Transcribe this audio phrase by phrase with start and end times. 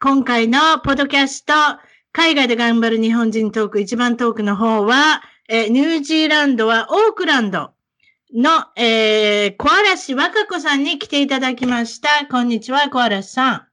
[0.00, 1.52] 今回のポッドキャスト、
[2.12, 7.72] 海外で頑張る日本人トーク、一番トークの方は、えニュージーランドはオークランド
[8.32, 12.28] の、えー、小嵐和歌子さんに来ていただきました。
[12.30, 13.66] こんにちは、小嵐さん。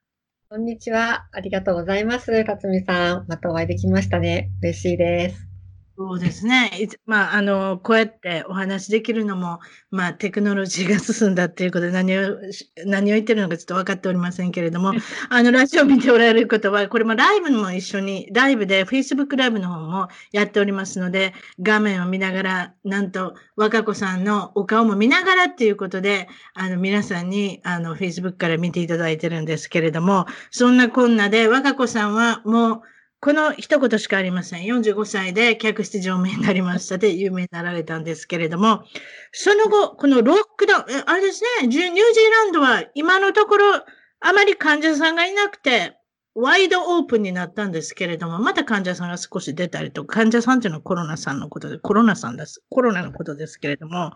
[0.50, 1.28] こんにちは。
[1.32, 2.44] ありがとうございます。
[2.44, 3.26] 辰巳さん。
[3.28, 4.50] またお会いできましたね。
[4.64, 5.55] 嬉しいです。
[5.98, 6.90] そうですね。
[7.06, 9.60] まあ、あの、こうやってお話できるのも、
[9.92, 12.38] まあ、テクノロジーが進んだっていうことで何を、
[12.86, 14.92] 何を言ってるのかちょっと分かっておりませんけれども、
[15.30, 32.82] あの、ラジオを見ておられることは、これもライブも一緒に、ライブで Facebook ライブの方もやっておりますので、画面を見ながら、なんと、若子さんのお顔も見ながらっていうことで、あの、皆さんに、あの、Facebook から見ていただいてるんですけれども、そんなこんなで、若子さんはもう、
[33.26, 34.62] この一言しかありません。
[34.62, 38.84] 45歳で客室乗務員になりましたで有名になられたんですけれども、
[39.32, 41.94] その後、このロックダウン、あれですね、ニュージー
[42.30, 43.84] ランドは今のところあ
[44.32, 45.98] まり患者さんがいなくて、
[46.36, 52.62] ワイドオープンになったんですけれども、また患者さんが少し出たりとか、患者さんっていうのはコロナさんのことで、コロナさんです。
[52.70, 54.12] コロナのことですけれども、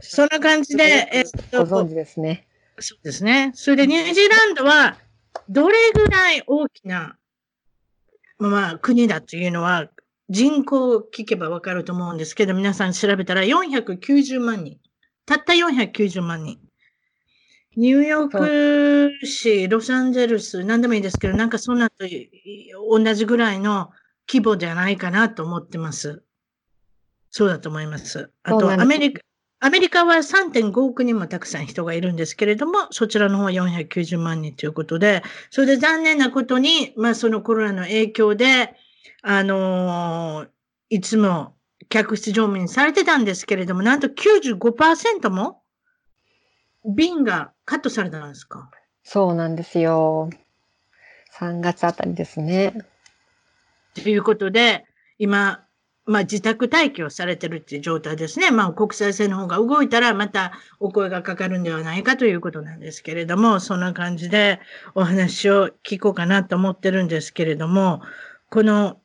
[0.00, 2.48] そんな感じで、えっと、ご存知ですね。
[2.80, 3.52] そうですね。
[3.54, 4.96] それでニュージーランドは、
[5.48, 7.17] どれぐらい大きな
[8.38, 9.88] まあ、国だというのは、
[10.28, 14.78] 人口を聞けばわかると思うんですけど、皆さん調べたら490万人。
[15.26, 16.58] たった490万人。
[17.76, 22.04] ニューヨーク市、ロサンゼルス、何でもいいですけど、なんかそんなと
[22.90, 23.90] 同じぐらいの
[24.28, 26.22] 規模じゃないかなと思ってます。
[27.30, 28.32] そうだと思います。
[28.42, 29.22] あと、アメリカ、
[29.60, 38.74] アメリカは3.5億人もたくさん人がいるんですけれども、そちらの方は490万人ということで、それで残念なことに、まあそのコロナの影響で、
[39.22, 40.48] あのー、
[40.90, 41.54] いつも
[41.88, 45.62] 客室乗務員されてたんですけれども、なんと95%も
[46.84, 48.70] 便がカットされたんですか？
[49.02, 50.30] そうなんですよ。
[51.38, 52.74] 3月あたりですね。
[53.94, 54.84] ということで、
[55.18, 55.64] 今、
[56.08, 58.50] まあ、自宅待機をされてるっていう状態ですね。
[58.50, 64.60] まあ、国際線の方が動いたら、またお声がかかるんではないかということなんですけれども、そんな感じで
[64.94, 68.00] お話を聞こうかなと思ってるんですけれども、
[68.50, 68.98] この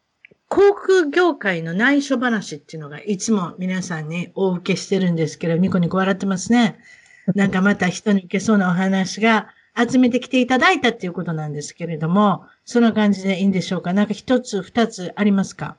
[0.48, 6.78] 航空業界の内緒話っていうのがいつも皆さんにお受けしてるんですけど、ニコニコ笑ってますね。
[7.36, 13.94] なんかまた人に受けそうなお話が集めてきていただいたっていうことなんですけれども、そんな感じでいいんでしょうか？
[13.94, 15.78] なんか一つ二つありますか？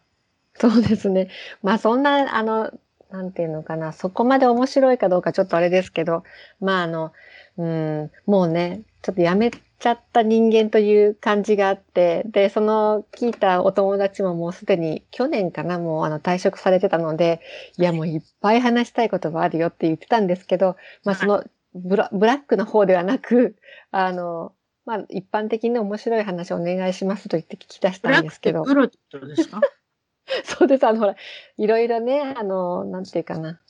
[0.58, 1.28] そうですね。
[1.62, 2.70] まあそんな、あの、
[3.10, 6.22] なんていうのかな、そこまで面白いかどうかちょっとあれですけど、
[6.60, 7.12] まああの、
[7.58, 17.40] うん、もうね、ちょっとやめちゃった人間という感じがあって、で、その聞いたお友達ももうすでに去年かな、もうあの退職されてたので、
[17.76, 21.44] いやもういっぱい話したいことがあるよって言ってたんですけど、まあその
[21.74, 23.56] ブラブラックの方ではなく、
[23.90, 24.52] あの、
[24.86, 28.62] まあ一般的に面白い話をお願いしますと言って聞き出したんですけど。
[28.62, 29.60] ブラックってことですか？
[30.44, 30.86] そうです。
[30.86, 31.16] あの、ほら、
[31.58, 33.60] いろいろね、あの、なんていうかな。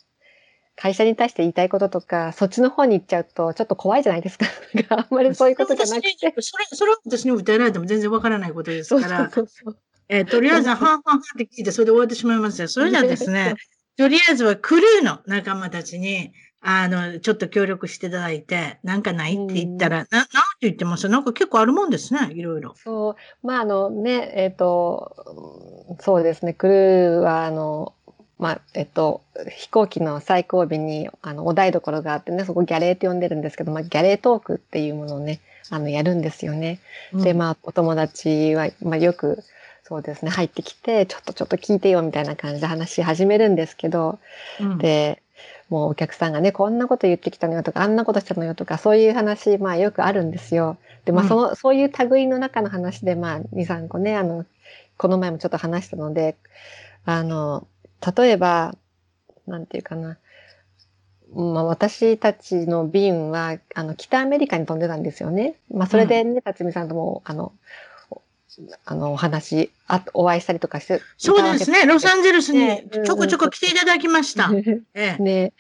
[0.77, 4.47] 会社に対して言いたいこととか、そっちの方に行っちゃうと、ちょっと怖いじゃないですか。
[4.91, 6.35] あんまりそういうことじゃなくて。
[6.41, 9.31] それ、それは私に訴えられても全然わからないことですから。
[9.31, 9.79] そうそうそう
[10.09, 12.69] えー、とりあえず、はんはんはんって聞いて、それで終わってしまいますよ。
[12.69, 13.55] それじゃですね、
[13.97, 16.33] とりあえずはクルーの仲間たちに、
[16.67, 20.31] あの、ちょっと協力していただいて、なんかないって言ったら、うん、な、なんて
[20.63, 21.09] 言ってます？
[21.11, 22.75] なんか結構あるもんですね、いろいろ。
[22.77, 23.47] そう。
[23.47, 27.93] まあ、あのね、えっ、ー、と、そうですね、クルーは、あの、
[28.39, 35.41] まあ、えっと、飛行機の最後尾に、あの、お台所があってね、そこギャレーって呼んでるんですけど、まあ、ギャレートークっていうものをね、
[35.71, 36.81] あの、やるんですよね。
[37.13, 39.45] うん、で、まあ、お友達は、まあ、よく、
[39.87, 44.19] そうですね、入ってきて、ちょっとちょっと聞いてよみたいな感じで話し始めるんですけど、
[44.59, 45.23] うん、で、
[45.69, 50.79] もうお客さんがね、こんなこと言ってきたのよとか、あんなことしたのよとか、そういう話、まあよくあるんですよ。
[51.05, 54.45] で、まあその、うん、そういう類の中の話で、まあ2、3個ね、あの、
[54.97, 56.37] この前もちょっと話したので、
[57.05, 57.67] あの、
[58.17, 58.77] 例えば、
[59.47, 60.19] なんていうかな。
[61.35, 65.57] まあ、私たちの便は、あの、北アメリカに飛んでたんですよね。
[65.71, 67.53] まあ、それでね、辰巳さんとも、あの、
[68.85, 71.01] あの、お話、あ、お会いしたりとかして。
[71.17, 71.87] そうですね。
[71.87, 74.51] ロサンゼルスにちょこちょこ来ていただきました。
[74.95, 75.53] ええ、ね。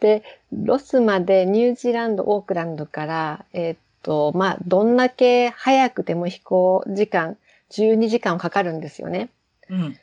[0.00, 0.22] で、
[0.52, 7.36] ロスまでニュージーランド、オークランドから、えー、っと、まあ、どんだけ早くても飛行時間、
[7.70, 9.30] 12時間かかるんですよね。
[9.70, 9.98] うん。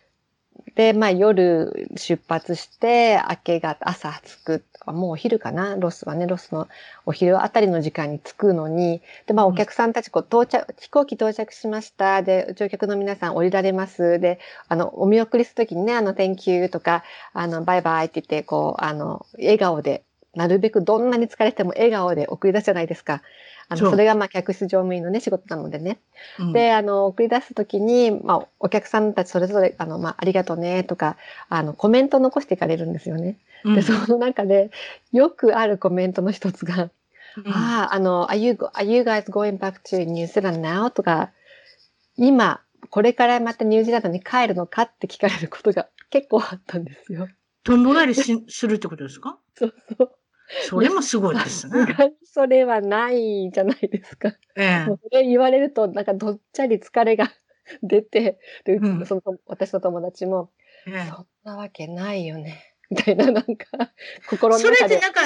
[0.80, 5.76] で、まあ夜出発して、明けが朝着くとか、もうお昼かな？
[5.76, 6.70] ロスはね、ロスの
[7.06, 12.24] お昼あたりの時間に着くのに、で、まあお客さんたちこう到着、飛行機到着しました。
[12.24, 14.22] で、乗客の皆さん降りられます。
[14.22, 14.40] で、
[14.70, 17.04] あの、お見送りするときにね、あの、Thank you とか、
[17.34, 20.06] あの、バイバイって言って、こう、あの、笑顔で、
[20.36, 23.22] なるべくどんなに疲れても笑顔で送り出すじゃないですか。
[23.68, 26.00] あの、それがまあ客室乗務員のね、仕事なのでね。
[26.40, 31.18] うん、で、あの、送り出すときに、まあ、お客さんたちそれぞれ、あの、まあ、ありがとうね、とか、
[31.50, 33.38] あの、コメント残していかれるんですよね。
[33.64, 34.72] うん、で、その中で、
[35.12, 36.90] よくあるコメントの一つが、
[37.38, 40.90] うん、ああ、あの、are you, are you guys going back to New Zealand now?
[40.90, 41.32] とか、
[42.18, 47.28] 今、これからまたニュージーランドに帰るのかって聞かれることが結構あったんですよ。
[47.64, 49.38] とんぼ返りしするってことですか？
[49.54, 50.12] そうそう。
[50.62, 51.74] それもすごいですね。
[52.24, 54.30] それはないじゃないですか。
[54.56, 54.86] ええ。
[54.88, 57.32] それ言われると、なんかどっちゃり疲れが
[57.84, 60.52] 出て、で、うん、その私の友達も、
[60.88, 62.64] ええ、そんなわけないよね。
[62.90, 63.68] みたいな、なんか、
[64.30, 64.76] 心の中で。
[64.78, 65.22] それってなんか、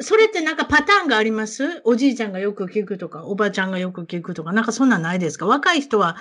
[0.00, 1.80] それってなんかパターンがあります？
[1.84, 5.46] おじいちゃんがよく聞くとか、おばあちゃんがよく聞くとか、なんかそんなんないですか？
[5.46, 6.16] 若い人は、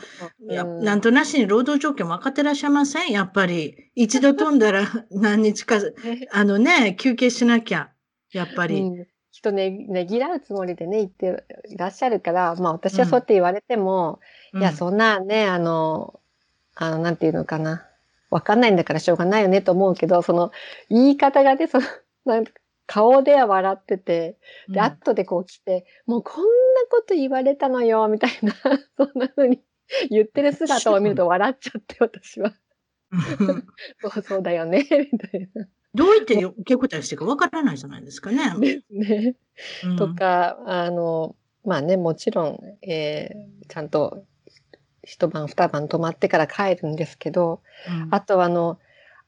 [0.49, 3.11] やなんとなしに労働条件分かってらっしゃいません？
[3.11, 3.75] やっぱり。
[3.93, 5.79] 一度飛んだら 何日か、
[6.31, 7.91] あのね、休憩しなきゃ。
[8.31, 8.81] やっぱり。
[8.81, 14.19] うん、人ね、ねぎらうつもりでね、言っていらっしゃるから、まあ私はそうやって言われても、
[14.53, 16.19] うん、いや、そんなね、あの、
[16.75, 17.85] あの、なんていうのかな。
[18.29, 20.51] わかんないんだからしょうがないよねと思うけど、その、
[20.89, 21.85] 言い方がね、その、
[22.25, 22.45] なん
[22.87, 24.37] 顔では笑ってて、
[24.69, 26.49] で、後でこう来て、もうこんな
[26.89, 28.53] こと言われたのよ、みたいな、
[28.97, 29.61] そんな風に
[30.09, 32.53] 言ってる姿を見ると笑っちゃって、私は。
[34.01, 35.67] そうそうだよね、みたいな。
[35.97, 38.53] どう言って受け答えしてるかわからないじゃないですかね。
[38.59, 39.35] ですね。
[39.83, 41.35] うん、とか、あの、
[41.65, 44.23] まあね、もちろん、えー、ちゃんと
[45.03, 48.79] 一晩二晩泊まってから帰るんですけど、うん、あとはあの、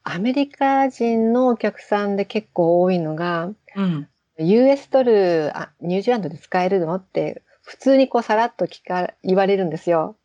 [0.03, 4.07] アメリカ人のお客さんで結構多いのが、うん、
[4.37, 6.95] US ドルあ、ニュージーランドで使えるの？
[6.95, 10.15] って、普通にこうさらっと聞か、言われるんですよ。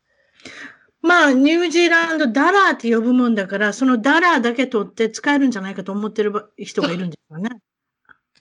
[1.04, 7.50] まあ、ニュージーランドダラーって呼ぶもんだから、そのダラーだけ取って使えるんじゃないかと思ってる人がいるんですよね。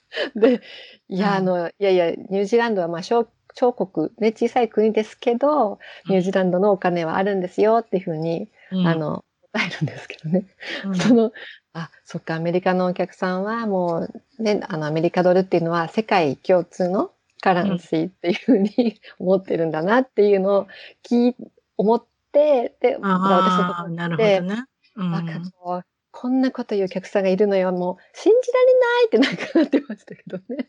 [0.34, 0.62] で、
[1.08, 5.78] いや、あの、いやいや、ニュージーランドはまあ小、小国、ね、小さい国ですけど、
[6.08, 10.46] ニュージーランドのお金はあるんですよっていうふうに、うん、あの、答えるんですけどね。
[10.86, 11.32] うん、その、
[11.74, 14.08] あ、そっか、アメリカのお客さんはも
[14.38, 17.10] う、ね、あの、アメリカドルっていうのは世界共通の
[17.42, 20.66] カランシーっていうふうに思ってるんだなっていうのを
[21.06, 21.36] 聞い、
[21.76, 24.64] 思って、、で、私のとこなるほどね。
[24.96, 30.68] うん、なんかこう、こんなこと言うお客さんがいるのよ、もう信じられないってなんかなってましたけどね。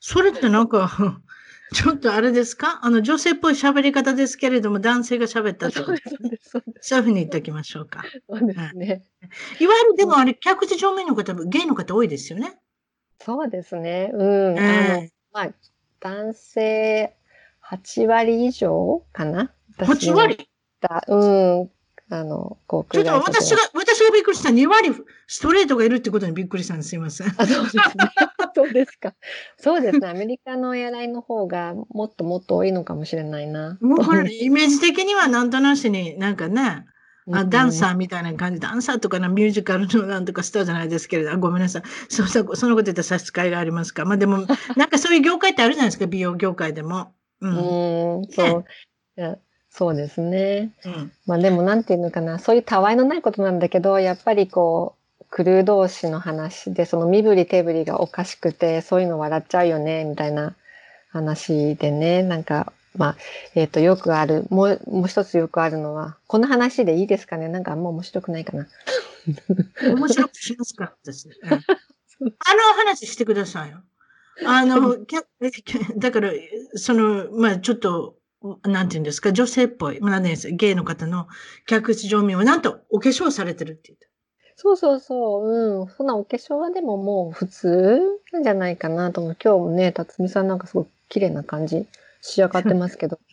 [0.00, 1.20] それってなんか、
[1.74, 2.78] ちょっとあれですか？
[2.82, 6.38] あの、女性っぽい喋り方ですけれども、男性が喋ったとですね。
[6.80, 8.04] そういうふうに言っておきましょうか。
[8.28, 9.02] そうですね。
[9.58, 12.58] いわゆる、でもあれ、客地上面の方、ゲイの方多いですよね。
[13.20, 14.10] そうですね。
[14.12, 14.58] うん。
[14.58, 15.54] えー、まあ、
[16.00, 17.16] 男性
[17.68, 20.48] 8割以上かな ?8 割？
[20.88, 21.04] た。
[21.08, 21.70] うん。
[22.08, 24.50] あの、航空ちょっと私が、私がびっくりした。
[24.50, 24.90] 2割
[25.26, 27.34] ストレートがいるってことにびっくりしたんですいません。
[27.36, 27.82] あそうですね。
[28.54, 29.14] そうですか。
[29.58, 30.08] そうですね。
[30.08, 33.76] アメリカのエアラインの方がもっともっと多いのかもしれないな。
[33.80, 36.86] もうこれ、 イメージ的にはなんとなしになんかね、
[37.32, 41.82] あダンサーみたいな感じ、ダンサーとかのミュージカルのなんとかスターじゃないですけれど、ごめんなさい。
[42.08, 44.04] そそそのこと言ったら差し支えがありますか。
[44.04, 47.14] まあでも、 なんかそういう業界ってあるじゃないですか、美容業界でも。
[47.40, 48.64] うん、うんそう。
[49.76, 50.70] そうですね。
[50.86, 60.56] うん、まあでもなんていうのかな、そういうたわいのないことなんだけど、やっぱりこう、クルー同士の話で、その身振り手振りがおかしくて、そういうの笑っちゃうよね、みたいな
[61.10, 63.16] 話でね、なんか、まあ、
[63.54, 67.48] えっ、ー、と、よくある、もう、もう一つよくあるのは、この話でいいですかね？
[67.48, 68.66] なんかあんま面白くないかな。
[69.94, 70.74] 面白くします。
[70.74, 71.60] か私、あの
[72.78, 73.82] 話してくださいよ。
[74.46, 74.96] あの、
[75.98, 76.32] だから、
[76.76, 78.16] その、まあちょっと、
[78.64, 81.28] なんて言うんですか、女性っぽい、まあ、ね、ゲイの方の
[81.66, 84.06] 客室乗務員はなんとお化粧されてるって言った。
[84.58, 85.88] そうそうそう、うん。
[85.88, 88.00] そんなお化粧はでももう普通
[88.32, 89.36] なんじゃないかなと思う。
[89.42, 91.86] 今日もね、辰巳さんなんかすごく綺麗な感じ
[92.22, 93.20] 仕上がってますけど。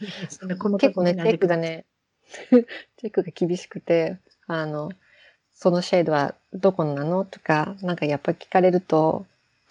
[0.79, 1.86] 結構ね、チェックがね、
[2.98, 4.17] チェックが厳しくて、
[4.48, 4.89] あの、
[5.53, 7.25] そのシェードはどこなの？
[7.25, 9.25] とか、なんかやっぱ聞かれると、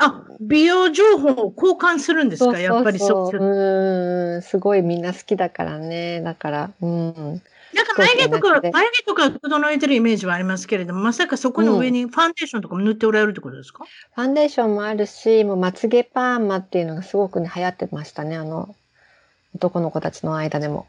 [0.04, 2.58] あ、美容情報を交換するんですか？
[2.58, 3.30] やっぱりそう。
[3.30, 6.20] そううん、すごいみんな好きだからね。
[6.20, 7.42] だから、うん。
[7.74, 18.36] なんか眉毛とか、眉毛とか整えてるイメージはありますけれども、まさかそこの上にファンデーションとかも塗っておられるってことですか、ファンデーションもあるし、もうまつげパーマっていうのがすごくね、流行ってましたね。
[18.36, 18.74] あの、
[19.54, 20.86] 男の子たちの間でも。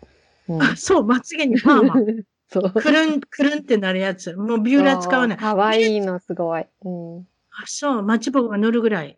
[0.49, 1.95] うんあ、そう、まつげにパーマ。
[2.51, 2.69] そう。
[2.69, 4.33] くるん、くるんってなるやつ。
[4.33, 5.37] もうビューラー使わない。
[5.37, 6.65] かわいいの、すごい。
[6.83, 7.27] うん。
[7.61, 9.17] あ、そう、マッチ棒が塗るぐらい。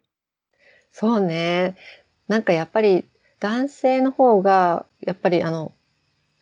[0.91, 1.75] そうね。
[2.27, 3.05] なんかやっぱり
[3.39, 5.73] 男性の方が、やっぱりあの、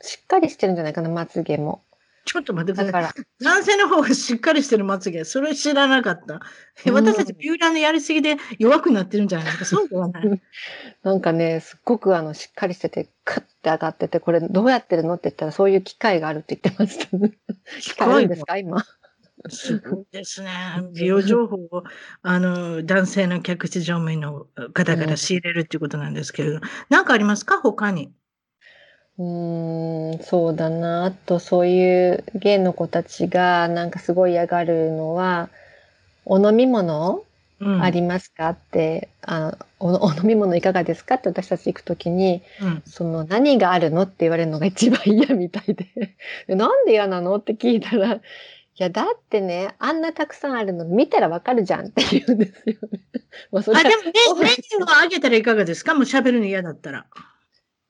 [0.02, 1.84] しっかりしてるんじゃないかな、まつげも。
[2.26, 2.94] ちょっと待ってくだださい。
[2.94, 5.24] から、男性の方がしっかりしてるまつげ。
[5.26, 6.42] それ知らなかった。
[6.86, 9.66] えうん私たちビューラーのやりすぎで弱くなってるんじゃないですか。
[9.66, 10.32] そうではない。
[11.04, 17.34] なんかね、すっごくあの、しっかりしてて、カッて上がってて、これどうやってるのって言ったら、そういう機械があるって言ってましたね。
[17.82, 18.84] 機械あるんですか、今？
[19.50, 20.50] すごいですね。
[20.94, 21.84] 美容情報を、
[22.22, 26.60] あの、男性の客室乗務員の方から仕入れるっていうことなんですけれど、
[26.90, 27.60] なんかありますか？
[27.62, 28.14] 他に。
[29.18, 31.06] うーん、そうだな。
[31.06, 35.50] あと、そういうゲイの子たちが、なんかすごい嫌がるのは、
[36.26, 37.24] お飲み物？
[37.60, 38.50] うんありますか？
[38.50, 41.16] って、あのお、お飲み物いかがですか？
[41.16, 42.84] って私たち行くときに、うん。
[42.86, 44.04] その何があるの？
[44.04, 45.88] って言われるのが一番嫌みたいで。
[46.48, 47.36] で なんで嫌なの？
[47.38, 48.22] って聞いたら、
[48.80, 53.00] いや、だってね、あんなたくさんあるの見たらわかるじゃんって言うんですよね。
[53.52, 54.12] まあ、それあ、はでもね、
[54.42, 57.06] メニューをあげたらいかがですかもう喋るの嫌だったら。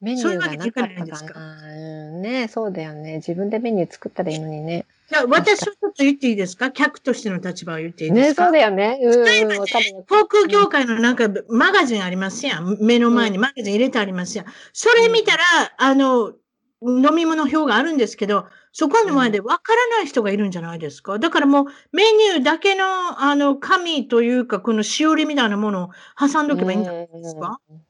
[0.02, 1.34] メニューがなかったかないんですか？
[1.34, 1.62] かな。
[1.64, 1.72] う
[2.18, 3.16] ん、ねそうだよね。
[3.18, 4.86] 自分でメニュー作ったらいいのにね。
[5.10, 6.72] じゃあ、私はちょっと言っていいですか？
[6.72, 9.00] 客としての立場を言っていいでねすか、そうだよね。
[9.02, 9.60] うん、例えばね
[10.10, 12.78] 航空業界のなんかマガジンありますやん。
[12.82, 14.48] 目の前にマガジン入れてありますやん。
[14.74, 15.44] それ見たら、
[15.78, 16.34] あの、
[16.82, 21.20] 飲み物表があるんですけど、そこの前でわからない人がいるんじゃないですか？
[21.20, 21.66] だからもう
[21.96, 25.90] メニューだけの、あの、紙というか、このしおりみたいなものを
[26.20, 27.60] 挟んどけばいいんじゃないですか？
[27.70, 27.82] うん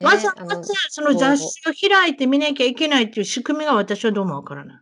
[0.00, 4.80] わざわざその雑誌を開いて見なきゃいけないっていう仕組みが私はどうもわからない。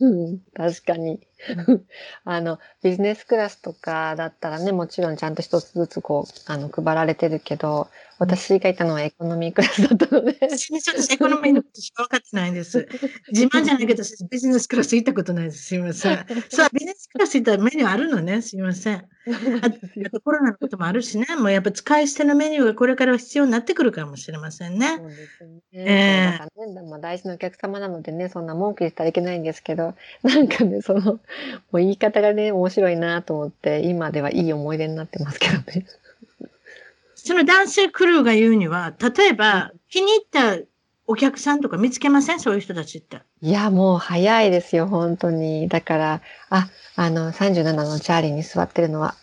[0.00, 1.20] うん確かに。
[2.24, 10.36] あの、ビジネスクラスとかだったらね、もちろんちゃんと一つずつこう、あの、配られてるけど、私がいたのはエコノミークラスだったので。
[10.40, 12.86] 私ちょっとエコノミーのことしか分かってないんです。
[13.32, 15.64] 自慢じゃないけど、私ビジネスクラス行ったことないです。
[15.64, 16.24] すみません。
[16.48, 18.40] そう、ビジネスクラス行ったらメニューあるのね。
[18.42, 18.96] すみません。
[18.96, 19.02] あ
[20.06, 21.26] あとコロナのこともあるしね。
[21.36, 24.96] もうやっぱ使い捨てのメニューがこれから必要になってくるかもしれませんね。
[24.98, 25.60] そうですね。
[25.72, 26.38] え
[26.88, 31.20] まあ大事なお客様なのでね、そんな文句言ったらいけないんですけど、なんかね、その、
[31.72, 35.86] もう言い方がね、面白いなと思って、今ではいい思い出になってますけどね。
[37.14, 40.58] その男性クルーが言うには、例えば気に入った
[41.06, 42.40] お客さんとか見つけません？
[42.40, 43.20] そういう人たちって。
[43.40, 45.68] いや、もう早いですよ、本当に。
[45.68, 46.20] だから、
[46.50, 49.14] あ、あの、37のチャーリーに座ってるのは、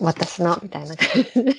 [0.00, 1.54] 私の、みたいな感じで。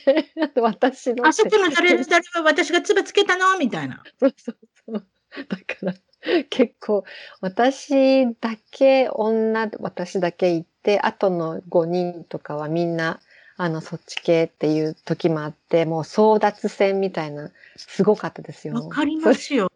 [0.61, 1.27] 私の。
[1.27, 3.57] あそこの誰々は私がつばつけたの？
[3.57, 4.01] みたいな。
[4.19, 5.05] そうそうそう。
[5.49, 5.93] だから、
[6.49, 7.03] 結構、
[7.41, 13.19] 私だけ女、私だけ行って、あとの5人とかはみんな、
[13.57, 18.73] あの、そっち系っていう時もあって、もう争奪戦みたいな、すごかったですよ。
[18.73, 19.69] わかりますよ。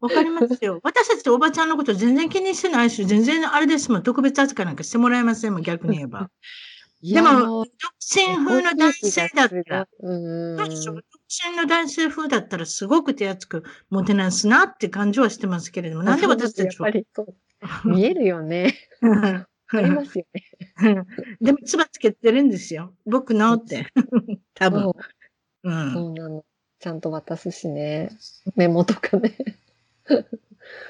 [0.00, 0.80] わかりますよ。
[0.84, 4.02] 私たちっておばちゃんのこと全然気にしてないし、全然あれですもん。
[4.02, 6.30] 特別扱いなんかしてもらえませんもん、逆に言えば。
[7.02, 7.68] でも、独
[7.98, 16.88] 身風の男性だったら、うんそうでしょ独身の男性風だったらすごく手厚くもてなすなって感じはしてますけれども、なんで私たちは？
[16.88, 16.98] やっぱ。
[16.98, 18.74] りそう見えるよね。
[19.72, 21.04] ありますよね。
[21.40, 22.94] でも、つばつけてるんですよ。
[23.06, 23.86] 僕のって。
[24.54, 24.92] 多分。
[25.64, 25.92] うん。
[25.94, 26.44] そうなの。
[26.80, 28.10] ちゃんと渡すしね。
[28.56, 29.34] メモとかね。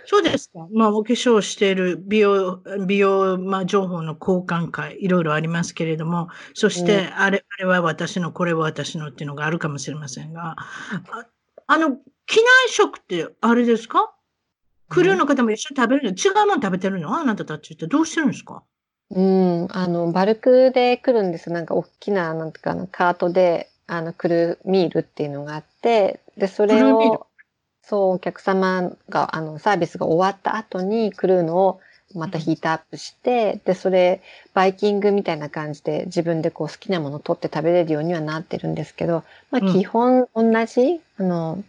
[0.07, 0.67] そうですか。
[0.73, 11.27] まあ、お化粧している美容、美容、まあ、情報の交換会、いろいろありますけれども、そして、あれ、あれは私の、これは私のっていうのがあるかもしれませんが、あ
[11.67, 11.97] あの、
[12.27, 14.13] 機内食ってあれですか？
[14.89, 16.11] クルーの方も一緒に食べるの？
[16.11, 17.17] 違うもの食べてるの？
[17.17, 17.87] あなたたちって。
[17.87, 18.65] どうしてるんですか？
[19.11, 21.49] うん、あの、バルクで来るんです。
[21.49, 21.55] よ。
[21.55, 27.27] なんか大きな、なんとかのカートで、あの、来るミールっていうのがあって、で、それを、
[27.83, 31.81] そう、お客様が、あの、サービスが終わった後に来るのを、
[32.15, 34.21] またヒートアップして、で、それ、
[34.53, 39.23] バイキングみたいな感じで自分でこう好きなものを取って食べれるようにはなってるんですけど、
[39.53, 41.63] まあうん基本同じ、あの、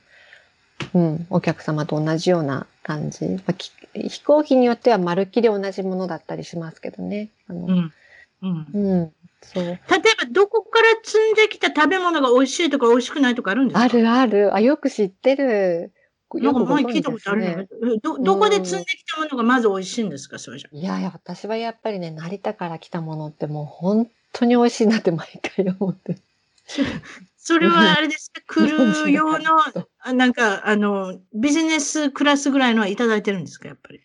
[0.96, 3.26] うん、お客様と同じような感じ。
[3.26, 7.30] まあき飛行機によってはまるっきり同じものだったりしますけどね。
[7.48, 7.94] あのうん。
[8.42, 8.68] うん。
[8.74, 9.12] うん、
[9.44, 9.64] そう。
[9.64, 13.82] 例えば、どこから積んできた食べ物が美味しいとか美味しくないとかあるんですか？
[13.84, 14.56] あるある。
[14.56, 15.92] あ、よく知ってる。
[16.40, 17.68] よくご存知聞いたことある
[18.02, 20.70] ど、どこで積んできたものがまず美味しいんですか、それじゃ。
[20.72, 26.18] いやいや、私はやっぱりね、成田から来たものってもう本当に美味しいなって毎回思って。
[27.38, 29.60] それはあれですか、 クルー用の
[30.14, 34.00] なんか、あの、ビジネスクラスぐらいのはいただいてるんですか、やっぱり？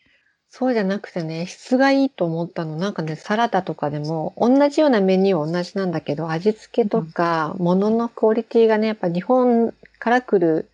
[0.49, 2.77] そうじゃなくてね、質がいいと思ったの。
[2.77, 10.71] なんかね、サラダとかでも、同じようなメニューは同じなんだけど、味付けとか、物のクオリティがね、やっぱ日本から来る、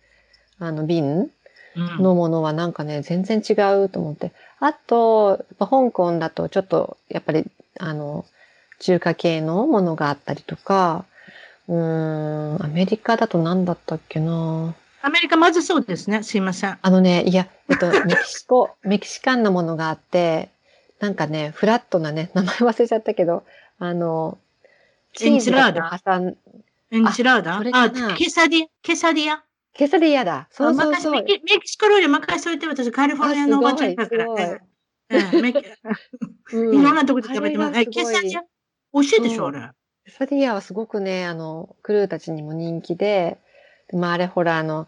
[0.57, 1.31] あの、瓶うん
[1.75, 3.53] のものはなんかね、全然違
[3.83, 4.31] うと思って。
[4.59, 7.45] あと、やっぱ香港だとちょっと、やっぱり、
[7.79, 8.25] あの、
[8.79, 11.05] 中華系のものがあったりとか、
[11.67, 16.23] うーん、アメリカだと何だったっけなアメリカまずそうですね。
[16.23, 16.77] すいません。
[16.81, 20.49] あのね、いや、えっと、 メキシコ、メキシカンのものがあって、
[20.99, 23.43] なんかね、フラットなね、名前忘れちゃったけど、
[23.79, 24.37] あの、
[25.13, 25.73] チーズが
[26.05, 26.37] 挟ん、
[26.91, 27.57] エンチラーダ？
[27.57, 29.43] あなケサディア、ケサディア？
[29.73, 30.47] ケサディアだ。
[30.51, 31.11] そうそうそう。
[31.13, 34.59] メキメキシコ料理任せといて、私、カリフォルニアのおばちゃんだから。
[36.53, 37.79] いろんなとこで食べてます。
[37.83, 38.43] すケサディア
[38.93, 39.69] 美味しいでしょ、あれ。
[40.05, 43.37] ケサディアはすごくね、あの、クルーたちにも人気で、
[43.91, 44.87] まああれほら、あの、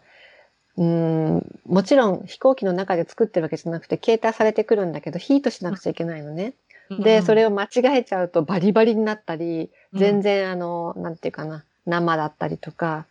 [0.76, 6.54] うーん、もちろん飛行機の中で作ってるわけじゃなくて、携帯されてくるんだけど、ヒートしなくちゃいけないのね。
[6.90, 13.06] で、それを、を間違えちゃうとバリバリになったり、うん全然あの、なんていうかな、生だったりとか、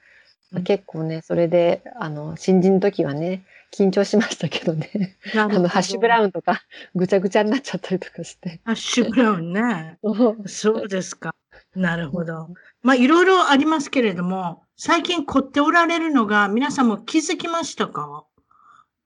[0.53, 5.17] うん結構ね、それで、あの、新人の時はね、緊張しましたけどね。
[5.35, 6.31] あの、ハッシュブラウン。
[6.31, 6.61] とか、
[6.93, 8.61] ぐちゃぐちゃになっちゃったりとかして。
[8.63, 9.97] ハッシュブラウンね。
[10.45, 11.35] そうですか。
[11.75, 12.49] なるほど。
[12.83, 18.25] まあ、いろいろありますけれども、最近凝っておられるのが、皆さんも気づきましたか？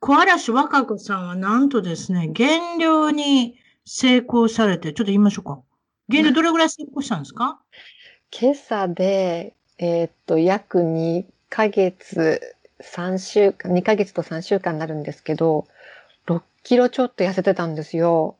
[0.02, 5.62] 小嵐和歌子さんはなんとですね、減量に成功されて、ちょっと言いましょうか。
[6.10, 7.60] 減量どれぐらい成功したんですか？
[8.32, 15.68] 今朝で、えーっと、約2ヶ月、3週間、2ヶ月と3週間になるんですけど、
[16.28, 18.36] 6キロちょっと痩せてたんですよ。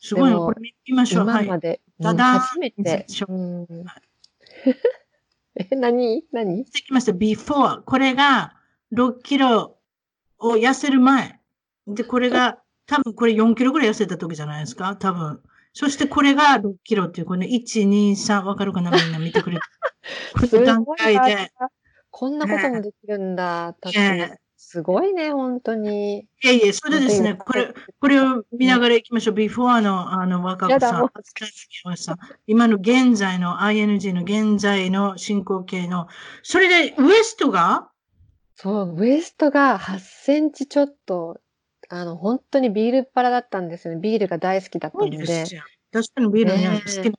[0.00, 1.26] すごいこれ見ましょう。
[1.26, 1.44] はい。
[1.44, 3.06] 今まで、うんダダーン初めて。
[3.28, 3.66] うん
[5.54, 6.24] え、何？
[6.32, 6.64] 何？
[6.64, 7.12] してきました。
[7.12, 7.82] before。
[7.84, 8.54] これが
[8.92, 9.76] 6キロ
[10.40, 11.38] を痩せる前。
[11.86, 14.96] で、これが、 多分これ4キロぐらい痩せた時じゃないですか？
[14.96, 15.40] 多分。
[15.74, 18.90] そしてこれが6キロっていう、これね、1、2、3、わかるかな？
[18.90, 19.58] みんな見てくれ
[20.40, 20.48] て。
[20.48, 21.52] この段階で。
[22.10, 23.74] こんなこともできるんだ。
[24.64, 26.20] すごいね、本当に。
[26.20, 29.34] いえいえ、それでですね、これ、これを見ながら行きましょう。
[29.34, 31.10] before の、あの、若子さん。
[32.46, 36.06] 今の現在の ing の現在の進行形の。
[36.42, 37.90] それで、ウエストが？
[38.54, 41.40] そう、ウエストが8センチちょっと、
[41.88, 44.00] あの、本当にビールっ腹だったんですよね。
[44.00, 45.44] ビールが大好きだった多ので。
[45.92, 47.18] 確かにビールには好きな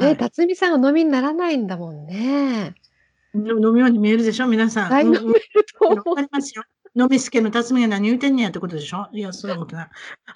[0.00, 2.74] ね辰巳さんお飲みにならないんだもんね。
[3.34, 4.46] の飲むように見えるでしょ？
[4.46, 5.06] 皆さん。
[5.06, 5.32] 飲める
[5.78, 6.62] と思かりますよ。
[6.96, 9.08] 飲みすけの辰巳が何言うてんねやってことでしょ？
[9.12, 9.88] いや、そんなことない。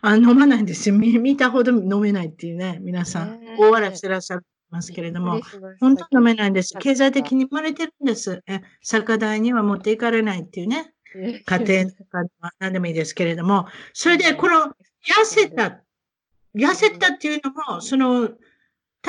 [0.03, 0.97] あ、飲まないんですよ。
[0.97, 3.57] 見見たほど飲めないっていうね、皆さんね。
[3.59, 4.41] 大笑いしてらっしゃい
[4.71, 5.41] ますけれども
[5.81, 6.75] 本当に飲めないんです。
[6.79, 8.43] 経済的に生まれてるんです。
[8.49, 12.25] え、酒代には持っていかれないっていうね、家庭とか
[12.59, 14.55] 何でもいいですけれども、それでこの
[15.07, 15.81] 痩せた、
[16.57, 18.31] 痩せたっていうのも、その、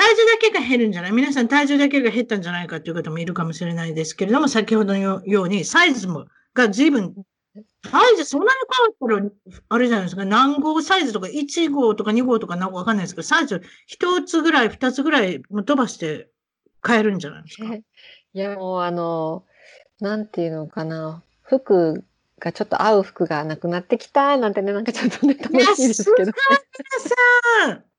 [0.00, 1.12] 体重だけが減るんじゃない？
[1.12, 7.14] 皆さん体重だけが減ったんじゃないかという方もいるかもしれないですけれども、先ほどのようにサイズも、が随分、
[7.90, 8.60] サイズそんなに
[8.98, 13.60] 変わったら、あれじゃないですか、何号サイズとか1号とか2号とかなんかわかんないですけど、サイズ
[14.00, 16.30] 1つぐらい、2つぐらいも飛ばして
[16.86, 17.74] 変えるんじゃないですか？
[17.74, 17.82] い
[18.32, 19.44] や、もうあの、
[20.00, 21.22] なんていうのかな？
[21.42, 22.04] 服
[22.38, 26.32] がちょっと合う服がなくなってきたなんてね、なんかちょっとね、楽しいですけど。
[26.32, 26.32] 皆
[27.68, 27.89] さん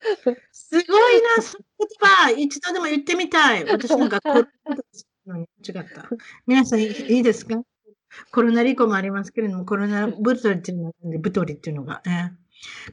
[0.52, 3.64] すごいな、その言葉、一度でも言ってみたい。
[3.64, 4.34] 私の学校
[5.26, 6.08] の違った。
[6.46, 7.62] 皆さんいいですか？
[8.32, 12.34] コロナリコもありますけれども、コロナ太りっていうのが、太りっていうのが、ね、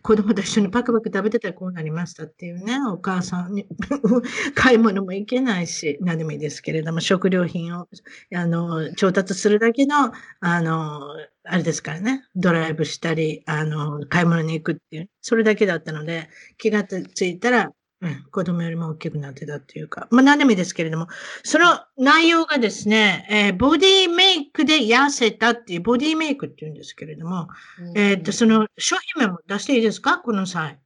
[0.02, 3.68] 子供と一緒にパクパク食べてたらこうなりましたっていうね、お母さんに
[4.56, 7.88] 買い物も行けないし、何でもいいですけれども、食料品を
[8.36, 11.02] あの調達するだけの、あの、
[11.44, 21.08] あれですからね、ドライブしたり、あの、買い物に行くっていう、それだけだったので、気がついたら、うん、子供よりも大きくなってたっていうか、まあ何でもいいですけれども、
[21.44, 27.48] その内容がですね、えーボディメイクで痩せたっていう、ボディメイクっていうんですけれども、
[27.96, 30.20] えーっと、その商品名も出していいですか？
[30.20, 30.78] この際。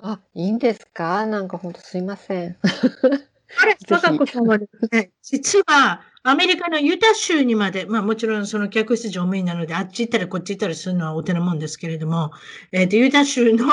[0.00, 1.26] あ、いいんですか？
[1.26, 2.56] なんか本当すいません。
[2.62, 12.30] あれ、ひ 若子さんはですね、実はアメリカのユタ州にまで、まあもちろんその客室乗務員なので、あっち行ったりこっち行ったりするのはお手のもんですけれども、
[12.70, 13.64] えーっと、ユタ州の、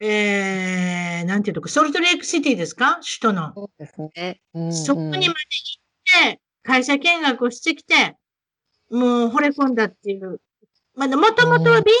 [0.00, 3.00] えー、なんていうとこ、ソルトレイクシティですか？
[3.02, 3.52] 首都の。
[3.54, 4.40] そうですね。
[4.54, 8.16] うんうんそこにまで行って、会社見学をしてきて、
[8.90, 10.40] もう惚れ込んだっていう。
[10.94, 11.94] まあ、もともとは敏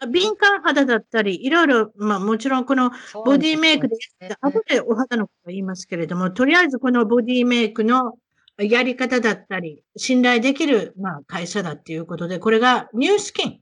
[0.00, 2.90] 感、敏感肌だったり、いろいろ、まあもちろんこの
[3.24, 3.96] ボディメイクで、
[4.40, 8.14] 後でお肌のこと言いますけれども、とりあえずこのボディメイクの
[8.58, 13.61] やり方だったり、信頼できる、まあ、会社だっていうことで、これがニュースキン。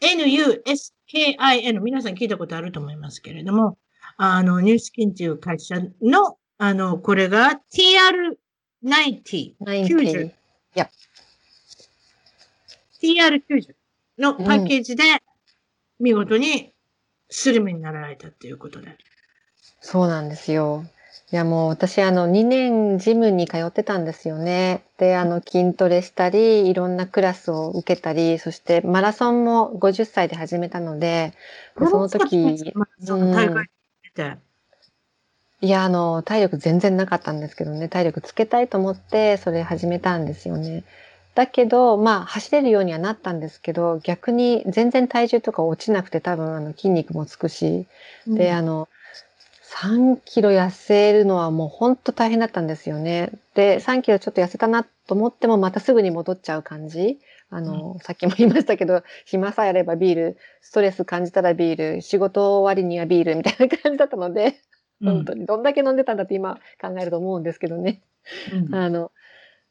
[0.00, 1.80] N-U-S-K-I-N。
[1.80, 3.78] 皆さん聞いたことあると思いますけれども、
[4.16, 7.60] あの、ニュースキンっていう会社の、あの、これが
[8.84, 9.54] TR90。
[9.60, 10.32] 90。
[10.74, 10.88] Yep.
[13.02, 13.74] TR90
[14.18, 15.02] のパッケージで、
[15.98, 16.74] 見事に
[17.30, 18.96] スリムになられたっていうことで。
[19.80, 20.84] そうなんですよ。
[21.32, 24.84] いやもう私あの2年ジムに通ってたんですよね。
[24.96, 31.34] で、あの筋トレしたり、いろんなクラスを受けたり、そしてマラソンも50歳で始めたので、
[31.80, 32.72] でその時、
[33.08, 33.68] うん。
[35.62, 40.84] いや、あの、体力全然なかったんですけどね、体力つけたいと思って、それ始めたんですよね。
[41.34, 47.86] だけど、まあ、走れるようにはなったんですけど、逆に全然体重とか落ちなくて多分、あの、筋肉もつくし、
[48.36, 48.88] で、あの、
[49.76, 53.30] 3キロ痩せるのはもう本当大変だったんですよね。
[53.54, 57.18] で、3キロちょっと痩せたなと思ってもまたすぐに戻っちゃう感じ。
[57.50, 64.58] あの、うん、さっきも言いましたけど、暇さえあればビール、ストレス感じたらビール、仕事終わりにはビールみたいな感じだったので、
[65.04, 68.00] 本当にどんだけ飲んでたんだって今考えると思うんですけどね。
[68.52, 69.12] うん、あの、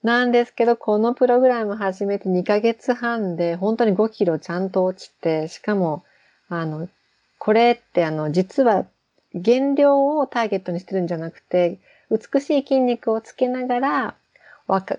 [0.04, 6.04] なんですけど、このプログラム始めて2ヶ月半で本当に5キロちゃんと落ちて、しかも、
[6.48, 6.88] あの、
[7.40, 8.86] これってあの、実は
[9.36, 11.78] 減量をターゲットにしてるんじゃなくて、
[12.10, 14.16] 美しい筋肉をつけながら、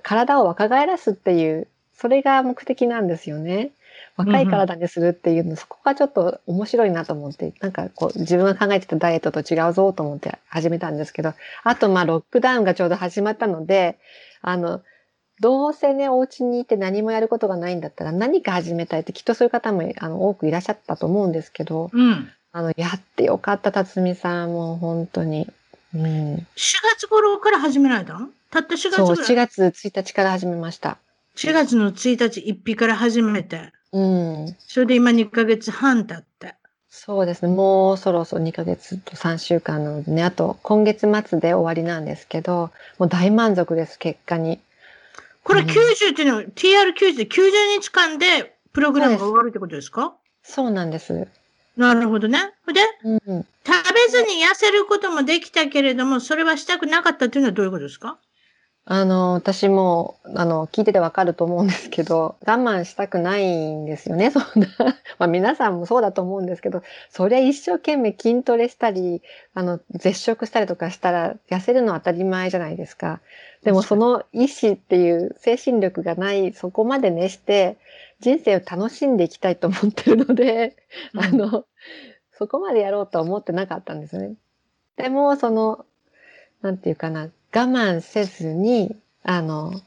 [0.02, 3.70] 体を若返らすっていう、それが目的なんですよね。
[4.16, 13.98] 若い体にするっていうの、うん、そこがちょっと面白いなと思って、なんかこう自分が考えてたダイエットと違うぞと思って始めたんですけど、あとまあロックダウンがちょうど始まったので、
[14.42, 14.82] あの、
[15.40, 24.48] どうせね、お家にいて何もやることがないんだったら何か始めたいってきっとそういう方もあの多くいらっしゃったと思うんですけど、うん、あの、やってよかった、辰巳さん。
[24.48, 25.46] もう本当に。
[25.94, 26.02] うん。
[26.02, 26.46] 4
[26.96, 30.96] 月頃から始められたのたった4月そう、4月1日から始めました。
[31.36, 33.72] 4月の1日1日から始めて。
[33.92, 34.56] うん。
[34.58, 36.54] それで今2ヶ月半経って。
[36.88, 37.54] そうですね。
[37.54, 40.24] もうそろそろ2ヶ月と3週間なのでね。
[40.24, 44.60] あと、今月末で終わりなんですけど、もう大満足です、結果に。
[45.44, 50.14] これ90っていうのは、うん、TR90 で90日間でプログラムが終わるってことですか？
[50.42, 51.28] そうなんです。
[51.76, 52.38] なるほどね。
[52.72, 53.20] で、うん、
[53.66, 58.18] 食べずに痩せることもできたけれども、それはしたくなかったというのはどういうことですか？
[58.88, 64.68] あの、私も、あの、聞いててわかると思うんですけど、我慢したくないんですよね、そんな。
[65.18, 69.22] まあ皆さんもそうだと思うんですけど、そりゃ一生懸命筋トレしたり、
[69.54, 73.20] あの、絶食したりとかしたら痩せるのは当たり前じゃないですか。
[73.64, 77.78] でもその意志っていう精神力がない、そこまでねして、
[78.20, 80.76] 人生を楽しんでいきたいと思ってるので、
[81.12, 81.64] うん、あの、
[82.38, 84.34] そこまでやろうとは思ってなかったんですね。
[84.96, 85.84] でも、その、
[86.62, 87.30] なんていうかな、我
[87.64, 89.80] 慢せずに、あの、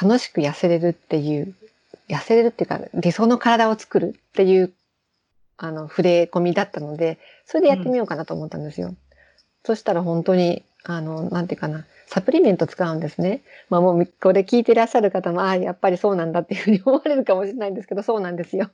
[0.00, 1.54] 楽しく痩せれるっていう、
[2.08, 4.72] 痩せれるっていうか、理想の体を作るっていう、
[5.56, 8.88] あの、触れ込みだったので、それでやってみようかなと思ったんですよ。
[8.88, 8.96] うん、
[9.64, 13.42] そしたら本当に、あの、なんていうかな、サプリメント使うんですね。
[13.70, 18.70] まあもうこれ聞いてらっしゃる方も、ああ、やっぱりそうなんだっていうふうに思われるかもしれないんですけど、そうなんですよ。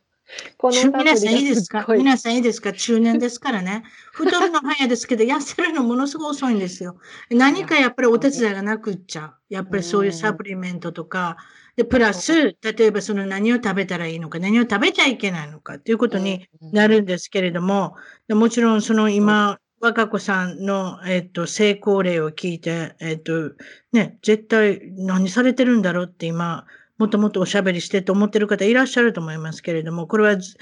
[0.59, 1.85] この皆さんいいですか？
[1.89, 2.73] 皆さんいいですか？
[2.73, 3.83] 中年ですからね。
[4.13, 6.99] 太るの早いですけど、痩せるのものすごい遅いんですよ。
[7.31, 9.35] 何かやっぱりお手伝いがなくっちゃ。
[9.49, 11.37] やっぱりそういうサプリメントとか、
[11.77, 17.95] で、プラス、例えばその何を食べたらいいのか、何を食べちゃいけないのかっていうことになるんですけれども、
[18.29, 23.53] もちろんその今、若子さんの、えっと、成功例を聞いて、えっと、
[23.93, 26.67] ね、絶対何されてるんだろうって今、
[27.01, 30.59] もっともっとおしゃべりしてと思ってる方いらっしゃると思いますけれども、これは筋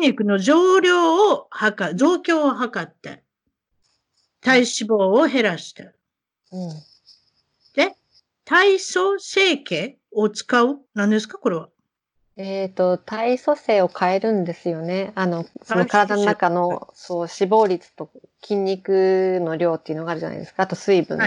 [0.00, 3.22] 肉の増量を測、増強を測って、
[4.40, 5.90] 体脂肪を減らして、
[6.50, 6.70] うん、
[7.74, 7.94] で、
[8.46, 10.78] 体組成形を使う？
[10.94, 11.36] 何ですか？
[11.36, 11.68] これは。
[12.38, 15.12] えっ、ー、と、体組成を変えるんですよね。
[15.14, 18.10] あの、その体の中の、そう、脂肪率と
[18.42, 20.62] 筋肉の量っていうのがあるじゃないですか。
[20.62, 21.20] あと水分っ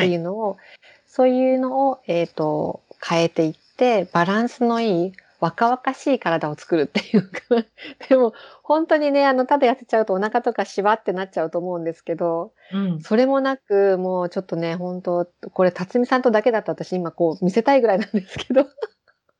[0.00, 0.58] ていうのを、はいはい、
[1.06, 7.40] そういうのを、えっ、ー、と、変えていって、バランスのいい、若々しい体を作るっていうか、
[8.08, 8.32] でも、
[8.62, 18.66] 本当にね、あの、ただ痩せちゃうとお腹とかしわってなっちゃうと思うんですけど、うん、それもなく、もうちょっとね、本当これ、辰巳さんとだけだった私今こう見せたいぐらいなんですけど、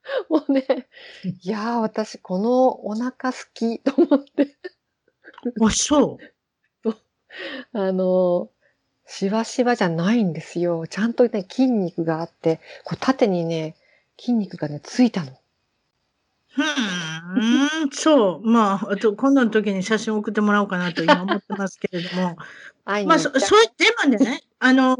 [0.29, 0.87] もうね、
[1.23, 4.57] いやー、私、このお腹好きと思って。
[5.61, 6.19] あ、そ
[6.83, 6.91] う。
[7.73, 8.49] あの、
[9.07, 10.87] しわしわじゃないんですよ。
[10.87, 13.75] ちゃんとね、筋肉があって、こう縦にね、
[14.19, 15.31] 筋肉がね、ついたの。
[16.47, 18.47] ふーん、そう。
[18.47, 22.37] まあ、あと、今度の時に写真送ってもらおうかなと今思ってますけれども。
[23.05, 24.95] まあ、そ、そう、でもね、あの、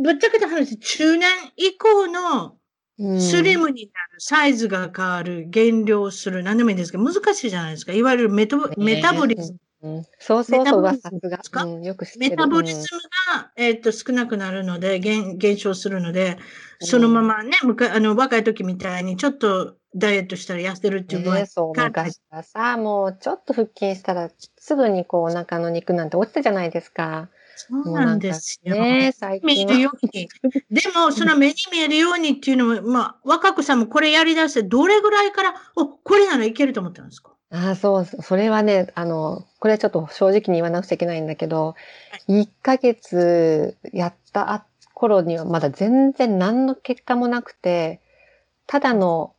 [0.00, 2.56] ぶっちゃけた話、中年以降の
[3.18, 7.92] スリムになる、サイズが変わる、減量する、何でもいいんですけど、難しいじゃないですか。
[7.92, 9.58] いわゆるメト、メタボリズム。
[10.18, 11.64] そうそうそう、さすが。
[11.64, 13.00] うん、よくメタボリズム
[13.34, 16.38] が、えっ、と、少なくなるので、減、減少するので、
[16.78, 27.28] そのままね、むかあの、若い時みたいに、ちょっとダイエットしたら痩せるっていう場合、ね、そう、昔はさ、もうちょっと腹筋したら、すぐにこう、お腹の肉なんて落ちたじゃないですか。
[27.56, 28.76] そうなんですよ。
[28.76, 29.46] ね、最近。
[29.46, 30.28] 見えるように。
[30.70, 41.74] でも、その目に見えるようにっていうのは、まあ、若くさんもこれやりだして、どれぐらいから、お、これならいけると思ってるんですかああ、そう、それはね、あの、これはちょっと正直に言わなくちゃいけないんだけど、
[42.28, 48.00] 1ヶ月やった頃にはまだ全然何の結果もなくて、
[48.66, 49.34] ただの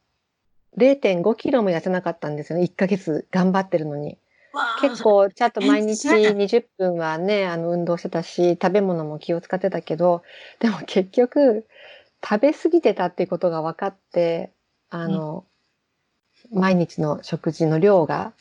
[0.77, 2.65] 0.5キロも痩せなかったんですよね。
[2.65, 4.17] 1ヶ月頑張ってるのに。
[4.79, 10.21] 結構ちゃんと毎日20分はね、あの運動してたし、食べ物も気を使ってたけど、
[10.59, 11.65] でも結局、
[12.23, 14.51] 食べ過ぎてたっていうことが分かって、
[14.89, 15.43] あの、うん、
[16.51, 18.33] 毎日の食事の量が。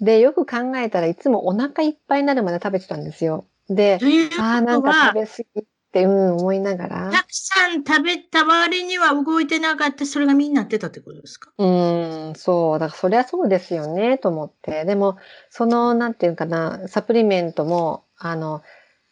[0.00, 3.46] で、よく考えたらいつもお腹いっぱいになるまで食べてたんですよ。
[3.68, 3.98] で、
[4.38, 5.62] ああ、なんか食べ過ぎ
[5.92, 7.10] て、うん、思いながら。
[7.12, 11.52] たくさん食べた割には動いてなかった、それが身になってたってことですか？
[11.56, 12.78] うん、そう。
[12.78, 14.84] だからそりゃそうですよね、と思って。
[14.84, 15.16] でも、
[15.50, 18.62] その、なんていうかな、サプリメントも、あの、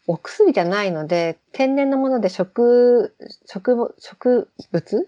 [0.08, 3.14] お薬じゃないので、天然のもので植、
[3.46, 5.06] 植、植物？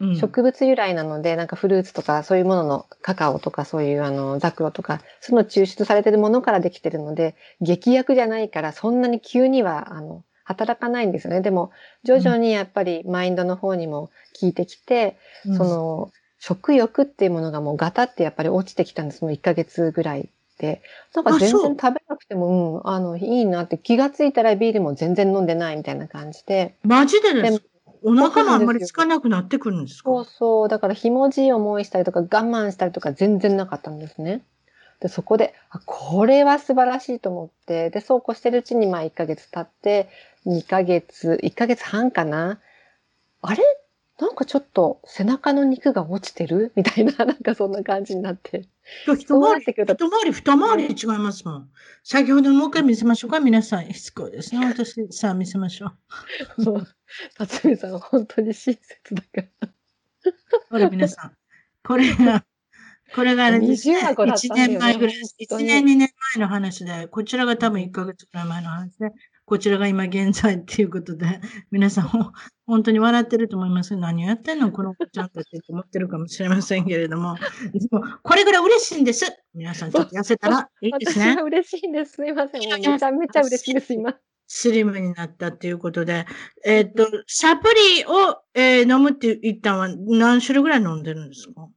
[0.00, 11.40] うん、植物由来なので、なんかフルーツとかそういうもののカカオとかそういうあのザクロとか、その抽出されてるものからできてるので、劇薬じゃないからそんなに急にはあの働かないんですよね。
[11.40, 11.70] でも、
[12.04, 19.22] 徐々にやっぱりマインドの方にも効いてきて、うん、その、食欲っていうものがもうガタってやっぱり落ちてきたんです。
[19.22, 20.28] もう1ヶ月ぐらい
[20.58, 20.82] で。
[21.14, 26.76] なんか全然食べなくても、うん、あの、いいなって気がついたらビールも全然飲んでないみたいな感じで。
[26.82, 27.62] マジでです
[28.04, 30.10] お腹もあんまりつかなくなってくるんですか？
[30.10, 30.68] そうそう。
[30.68, 34.44] だからひもじい思いしたりとか我慢したりとか全然なかったんですね。
[35.00, 40.08] で、そこで、あ、これは素晴らしいと思って、で、そうこうしてるうちにまあ1ヶ月経って、
[40.46, 42.60] 2ヶ月、1ヶ月半かな
[43.42, 43.62] あれ？
[44.20, 46.72] なんかちょっと背中の肉が落ちてる？
[46.76, 48.68] みたいな、なんかそんな感じになって。
[49.18, 51.70] 一回り、一回り、二回り違いますもん。
[52.04, 53.92] 先ほどもう一回見せましょうか、皆さん。
[53.92, 54.66] しつこいですね。
[54.66, 55.92] 私、さあ見せましょ
[56.58, 56.62] う。
[56.64, 56.86] もう、
[57.38, 59.68] 辰巳さん、本当に親切だから。
[60.70, 61.36] ほら、皆さん。
[61.84, 62.44] これが、
[63.14, 64.00] これがあれですね。
[64.24, 69.12] 1年前ぐらい、1年、2年前の話で、こちらが多分1ヶ月ぐらい前の話で、
[69.46, 71.26] こちらが今現在っていうことで、
[71.70, 72.08] 皆さん
[72.66, 73.94] 本当に笑ってると思います。
[73.96, 77.36] 何をやってんのこの子ちゃんたちって思ってるかもしれませんけれども。
[77.72, 79.26] でも、これぐらい嬉しいんです。
[79.54, 81.36] 皆さんちょっと痩せたらいいですね。
[81.42, 82.12] 嬉しいんです。
[82.14, 82.60] すいません。
[82.62, 84.16] めちゃめちゃ嬉しいです、今。
[84.46, 86.26] スリムになったっていうことで、
[86.64, 91.68] えー、っと、サプリを、えー、飲むって言ったのは何種類ぐらい飲んでるんですか？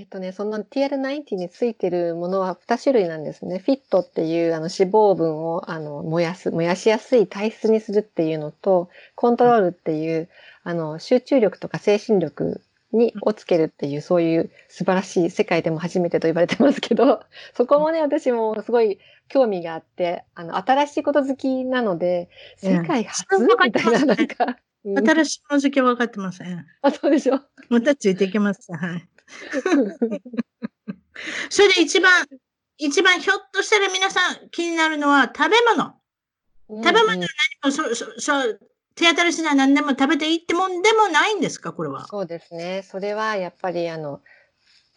[0.00, 3.58] えっとね、その TR90 についてるものは2種類なんですね。
[3.58, 10.30] フィットっていうあの脂肪分をあの燃やす、燃やしやすい体質にするっていうのと、コントロールっていう
[10.64, 17.20] あの集中力とか精神力にをつけるっていう、そういう素晴らしい世界でも初めてと言われてますけど、
[17.54, 24.56] そこもね、私もすごい興味があって、あの、新しいこと好きなので、世界初、みたいな、なんか。
[24.82, 26.66] 新しいもの好きは分かってません。
[26.80, 27.38] あ、そうでしょ？
[27.68, 28.72] またついていけます。
[28.72, 29.09] はい。
[31.50, 32.26] それで一番、
[32.78, 35.94] 一番ひょっとしたら皆さん気になるのは食べ物。
[36.68, 37.28] 食べ物は何
[37.64, 38.32] も、そ、そ、そ、
[38.94, 42.06] 手当たりしない何でも食べていいってもんでもないんですか、これは？
[42.06, 42.82] そうですね。
[42.82, 44.20] それはやっぱりあの、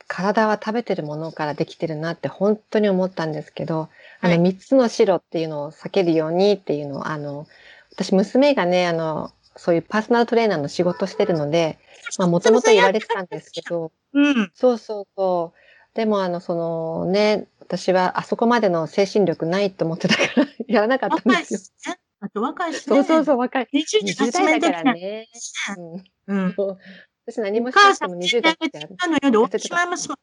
[0.07, 3.89] 体は食べてるものからできてるなって本当に思ったんですけど、
[4.21, 7.47] あの、三つの白っていうのを避けるようにっていうのを、あの、
[7.91, 11.79] 私娘がね、あの、そういうパーソナルトレーナーの仕事してるので、
[12.17, 14.51] まあ、もともと言われてたんですけど、うん。
[14.53, 15.95] そうそうそう。
[15.95, 21.93] でも、あの、そのね、私はあそこまでの精神力ないと思ってたから やらなかったんですよ。
[21.93, 23.67] ね、あと若いし、ね、そうそうそう、若い。
[23.73, 25.27] 20代だからね。
[26.27, 26.45] うん。
[26.45, 26.55] うん、
[27.25, 28.87] 私何もしなくても20代だから。
[28.99, 30.17] あの世で終わってしまいますもん、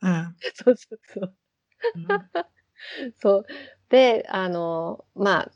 [0.00, 0.36] うん。
[0.54, 1.34] そうそうそう。
[1.94, 2.06] うん、
[3.20, 3.46] そう。
[3.88, 5.50] で、あの、まあ、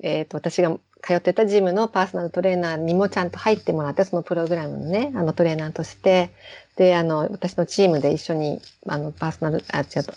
[0.00, 6.30] えっ、ー、と、私が通ってたジムのパーソナルトレーナーにもちゃんと入ってもらって、そのプログラムのね、あのトレーナーとして、
[6.76, 10.12] で、あの、私のチームで一緒に、あの、パーソナル、あ、違うと、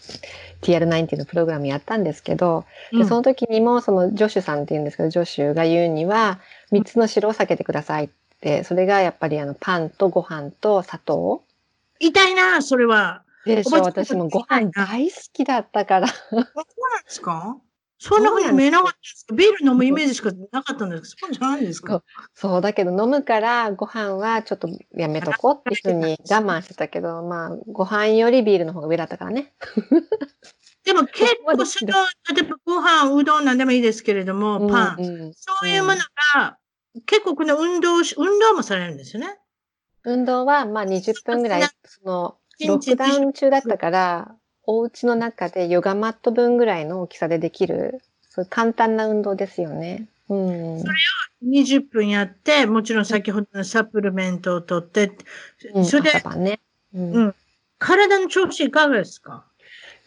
[0.61, 6.39] TR90 のプログラムやったんですけど、で、その時にも、その、ジョシュさんって言うんですけど、ジョシュが言うには、
[6.71, 8.09] 3つの城を避けてください。
[8.41, 11.41] で、それがやっぱりあのパンとご飯と砂糖。
[11.99, 13.23] 痛いな、それは。
[13.45, 16.07] でしょ、私もご飯大好きだったから。
[16.07, 16.47] そうなんで
[17.09, 17.57] すか？
[17.99, 19.35] そんなふうに見えなかったですか？
[19.35, 22.03] ビール飲むイメージしかなかったんですけど、そうじゃないんですか？
[22.35, 29.53] そう、だけど飲むからご飯はちょっとやめとこうっていうふうに 我慢してたけど、まあ、ご飯よりビールの方が上だったからね。
[30.83, 31.93] でも結構その、
[32.33, 35.21] 例えばご飯、うどんなんでもいいですけれども、パン、うん。
[35.23, 35.33] うん。
[35.33, 35.97] そういうもの
[36.35, 36.57] が、
[37.05, 39.37] 結構この運動し、運動もされるんですよね。
[40.03, 44.35] 運動はまあ20分ぐらいその、ロックダウン中だったから、
[44.67, 50.07] お家の中でヨガマット分ぐらいの大きさでできる、そういう簡単な運動ですよね。
[50.29, 50.83] うん。
[51.43, 55.11] 20分やって、もちろん先ほどのサプリメントを取って、
[55.73, 56.59] うんそれでね。
[56.93, 57.35] うんうん
[57.79, 59.45] 体の調子いかがですか？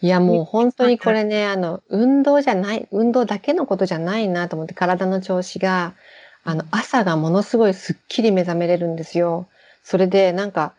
[0.00, 5.94] いや、もう本当にこれね、あの、運動じゃない、運動だけのことじゃないなと思って、体の調子が、
[6.42, 9.46] あの、朝がものすごいすっきり目覚めれるんですよ。
[9.84, 10.74] それで、なんか、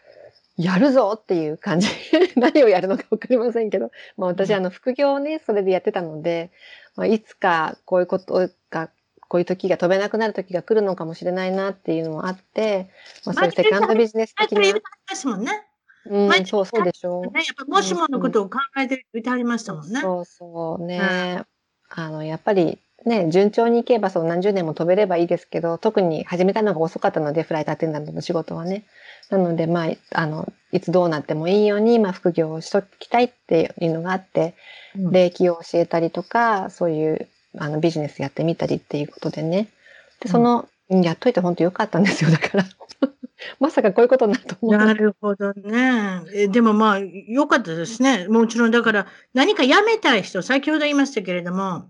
[0.58, 1.88] やるぞっていう感じ。
[2.36, 6.52] 何をやるのかわかりませんけど、まあ私、あの、副業をね、それでやってたので、
[6.96, 8.90] まあ、いつかこういうことが、
[9.28, 12.90] こういう時が飛べなくなる時が来るのかもしれないなっていうのもあって、
[13.26, 15.68] まあ、そういうセカンドビジネス的なあそれ言っ、てますもんね。
[16.06, 17.22] うんそうそうでしょう。
[17.32, 20.02] ねやっぱもしものことを考えて言ってはりましたもんね。
[20.02, 21.46] そうそうね。
[21.90, 28.86] あの、やっぱりね、順調にいけばそう何十年も飛べればいいですけど、特に始めたのが遅かったので、フライトアテンダントの仕事はね。
[29.30, 34.56] なので、まあ、あの、いつどうなってもいいように、まあ、副業をしときたいっていうのがあって、
[34.96, 39.70] うん礼儀を教えたりとか、そういう、あの、ビジネスやってみたりっていうことでね。
[40.20, 42.30] で、その、うんやっといて本当よかったんですよ。
[42.30, 42.66] だから、
[43.62, 44.78] まさかこういうことになると思う。
[44.78, 46.22] なるほどね。
[46.34, 48.28] えでもまあ、良かったですね。
[48.28, 51.90] もちろん、だから、何かやめたい人、先ほど言いましたけれども、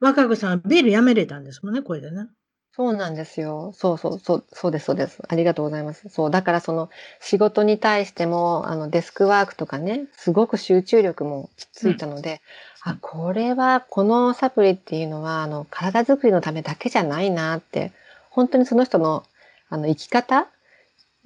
[0.00, 2.26] 若子さんはビールやめれたんですもんね、これでね。
[2.72, 3.72] そうなんですよ。
[3.74, 5.20] そうそう、そう、そうです、そうです。
[5.28, 6.08] ありがとうございます。
[6.08, 6.88] そう、だからその
[7.20, 12.40] 仕事に対しても、あのデスクワークとかね、すごく集中力もついたので、
[12.82, 17.92] あ、これは、このサプリっていうのは、あの、体づくりのためだけじゃないなって、
[18.30, 19.24] 本当にその人の、
[19.68, 20.46] あの、生き方、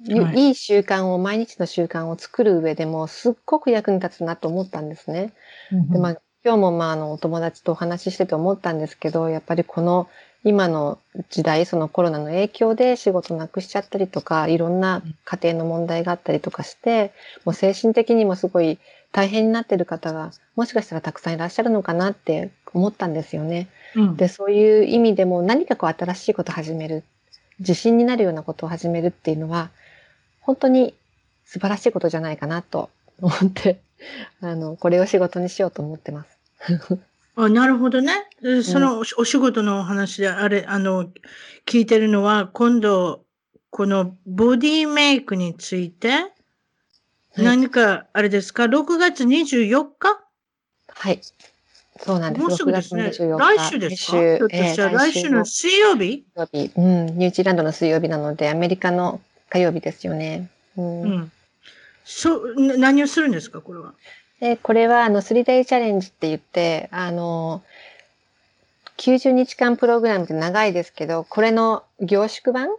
[0.07, 5.33] いはいいい習慣を、毎日の習慣を作る上でも、すっごく役に立つなと思ったんですね。
[5.91, 10.07] で、まあ、今日もまあ、あの、お友達とお話ししてて思ったんですけど、やっぱりこの、
[10.43, 10.99] 今の
[11.31, 17.13] 時代、そのコロナの影響で仕事なくしちゃったりとか、いろんな家庭の問題があったりとかして、
[17.45, 18.77] もう精神的にもすごい
[19.11, 23.67] 大変になってる方が、もしかしたらたくさんいらっしゃるのかなって思ったんですよね。
[23.95, 27.03] うんで、そういう意味でも何かこう新しいことを始める、
[27.57, 29.71] 自信になるようなことを始めるっていうのは、
[30.41, 30.93] 本当に
[31.43, 33.79] 素晴らしいことじゃないかなと思って、
[34.41, 36.34] あの、これを仕事にしようと思ってます。
[37.37, 38.13] あなるほどね。
[38.43, 41.11] えそのおお仕事のお話で、あれ、あの、
[41.65, 43.25] 聞いてるのは、今度、
[43.71, 46.31] このボディメイクについて、
[47.37, 50.17] 何か、あれですか、6月24日？
[50.87, 51.21] はい。
[51.97, 52.41] そうなんです。
[52.41, 53.03] もうすぐですね。
[53.03, 54.17] 6月24来日週ですか？
[54.17, 56.25] 来週えー来週の水曜日？
[56.35, 56.71] 水曜日。
[56.77, 57.05] うん。
[57.17, 60.49] ニュージーランドの水曜日なので、アメリカの火曜日ですよね。
[60.77, 61.01] うん。
[61.01, 61.31] うん。
[62.05, 63.93] そう、な何をするんですか、これは。
[64.39, 67.63] で、これは、あの、3 day チャレンジって言って、あの、
[68.97, 72.69] 90日間プログラムって長いですけど、これの凝縮版？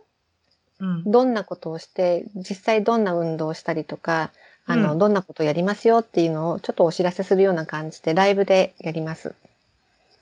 [0.80, 1.04] うん。
[1.10, 4.30] どんなことをして、実際どんな運動をしたりとか、
[4.66, 9.34] あの、うんどんなことをやりますよっていうのをちょっとお知らせするような感じで、ライブでやります。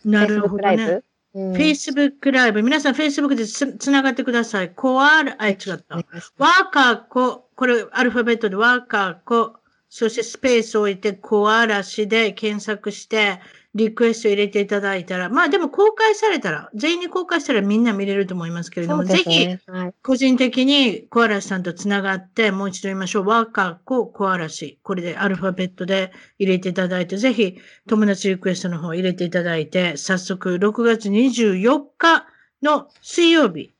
[0.04, 0.82] なるほ Facebook どライブ？
[0.84, 1.02] ね。
[1.34, 2.62] うん、Facebook ライブ。
[2.62, 4.70] 皆さん Facebook でつつながってください。
[4.70, 5.96] コアラ、あ、違った。
[5.96, 9.56] ワーカーコ、これアルファベットでワーカーコ、
[9.96, 13.38] そしてスペースを置いてコアラシで検索して、
[13.76, 19.57] リクエスト入れていただいたら、まあでも公開されたら、全員に公開したらみんな見れると思いますけれども、そうでぜひ。
[20.02, 23.26] 個人的にコアラシさんとつながって、もう一度言いましょう。
[23.28, 24.80] ワーカーコ、コアラシ。
[24.83, 32.26] これでアルファベットで入れていただいて、ぜひ友達リクエストの方入れていただいて、早速6月24日
[32.64, 33.70] の水曜日、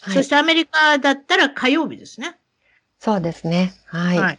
[0.00, 2.38] はいそしてアメリカだったら火曜日ですね。
[3.00, 3.74] そうですね。
[3.86, 4.18] はい。
[4.18, 4.38] はい。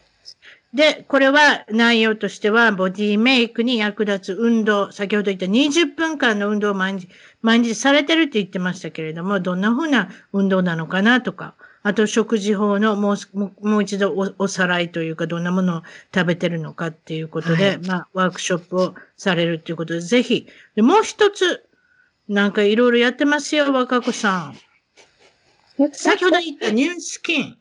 [0.73, 7.09] で、これは内容としては、ボディメイクに役立つ運動、先ほど言った20分間の運動を毎日、
[7.41, 20.47] 毎日されてるって言ってましたけれども、どんな風な運動なのかなとか、あと食事法のもうす、もう一度おおさらいというか、どんなものを食べてるのかっていうことで、はいまあ、ワークショップをされるっていうことで、ぜひ。
[20.75, 21.63] で、もう一つ、
[22.27, 24.53] なんかいろいろやってますよ、若子さ
[25.79, 25.91] ん。
[25.93, 27.57] 先ほど言ったニュースキン。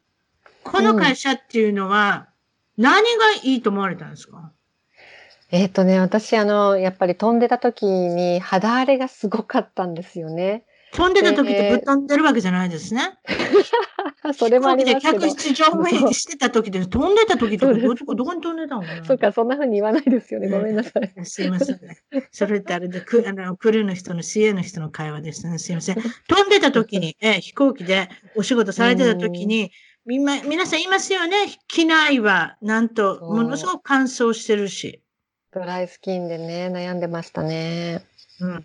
[0.64, 2.28] この会社っていうのは、
[2.76, 4.52] 何がいいと思われたんですか？
[5.50, 10.64] えっ、とね、私、あの、やっぱり飛んでた時に肌荒れがすごかったんですよね。
[10.92, 13.18] 飛んでた時ってぶっ飛んでるわけじゃないですね？
[14.34, 15.20] それもありますけど。
[15.20, 19.04] 客室乗務員してた時で、飛んでた時ってどこどこに飛んでたのかな？
[19.04, 20.48] そうか、そんな風に言わないですよね。
[20.48, 21.12] ごめんなさい。
[21.24, 21.98] すいませんね。
[22.32, 25.58] それってあれで、くあのクルーの人の CA の人の会話ですね。
[25.58, 25.96] すいません。
[26.28, 29.70] 飛んでた時に、え飛行機でお仕事されてた時に、
[30.06, 31.36] みんな、皆さんいますよね？
[31.66, 35.02] 機内は、なんと、ものすごく乾燥してるし。
[35.52, 38.06] ドライスキンでね、悩んでましたね。
[38.38, 38.64] うん。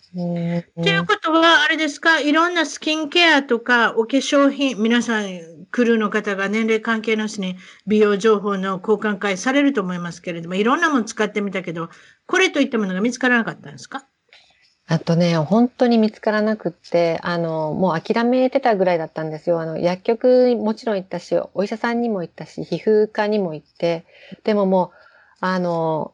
[0.84, 5.26] ということは、あれですか、いろんなスキンケアとか、お化粧品、皆さん、
[5.72, 7.56] クルーの方が年齢関係なしに
[7.88, 11.90] 美容情報の交換会されると思いますけれども、いろんなもの使ってみたけど、
[12.28, 14.06] これといったものが見つからなかったんですか？
[14.92, 19.62] あとね、本当に見つからなくって、あの、もう諦めてたぐらいだったんですよ。
[19.62, 24.04] あの、薬局もちろん行ったし、お医者さんにも行ったし、皮膚科にも行って、
[24.44, 24.98] でももう、
[25.40, 26.14] あの、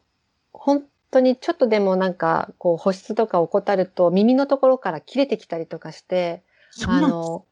[0.54, 6.44] 本当にちょっとでもなんか、こう保湿とか怠ると耳のところから切れてきたりとかして、
[6.86, 7.46] あの、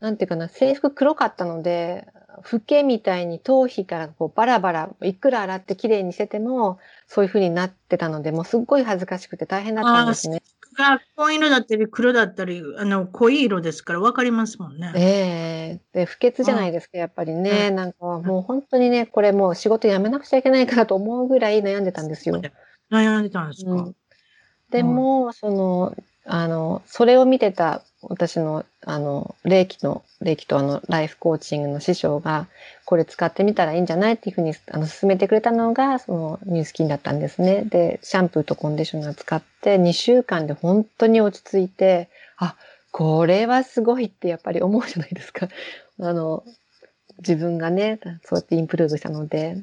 [0.00, 2.08] なんていうかな、制服黒かったので、
[2.42, 10.42] フケみたいに頭皮からこうバラバラ、いくら洗って綺麗にしてても、そういう風になってたので、もうすっごい恥ずかしくて大変だったんですね。
[10.76, 14.92] が紺色だったり黒だったり、あの、濃い色ですから分かりますもんね。
[14.94, 15.80] ええ。
[15.92, 17.70] ー、で、不潔じゃないですか、やっぱりね。
[17.70, 22.40] なんかもう本当にね、これもう仕事辞めなくちゃいけないかなと思うぐらい悩んでたんですよ。
[22.90, 23.96] 悩んでたんですか、うん、
[24.70, 32.46] でも、その、あの、それを見てた私の、あの、霊気の、霊気とあの、ライフコーチングの師匠が、
[32.84, 37.64] これ使ってみたらいいんじゃないっていうふうに、あの、勧めてくれたのが、その、ニュースキンだったんですね。
[37.64, 42.56] で、シャンプーとコンディショナー使って、2週間で本当に落ち着いて、あ、
[42.92, 45.48] これはすごいってやっぱり思うじゃないですか。
[46.00, 46.44] あの、
[47.18, 49.62] 自分がね、そうやってインプルーブしたので、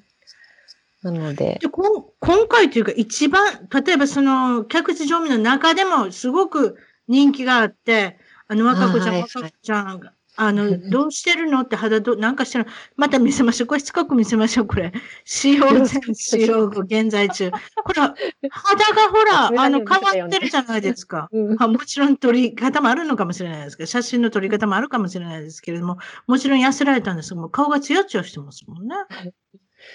[1.04, 1.60] なので。
[1.62, 6.78] でこ今回というか一番、例えばその、客室乗務の中でもすごく
[7.08, 8.18] 人気があって、
[8.48, 12.66] あの、若子ちゃん、若子ちゃんが、あの、 どうしてるのって肌ど、なんかしてる
[12.96, 13.68] また見せましょう。
[13.68, 14.92] これしつこく見せましょう、これ。
[15.26, 17.52] 使用前、使用後、現在中。
[17.52, 18.02] これ、
[18.50, 21.30] 肌がほら、 あの、変わってるじゃないですか。
[21.32, 28.96] うん、もちろん撮り方もあるのかもしれないですけど、写真の撮り方もあるかもしれないですけれども、もちろん痩せられたんですけども、顔がツヤツヤしてますもんね。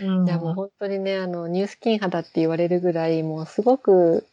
[0.03, 4.26] うん、いやもう本当にね、あの、ニュースキン肌って言われるぐらい、もうすごく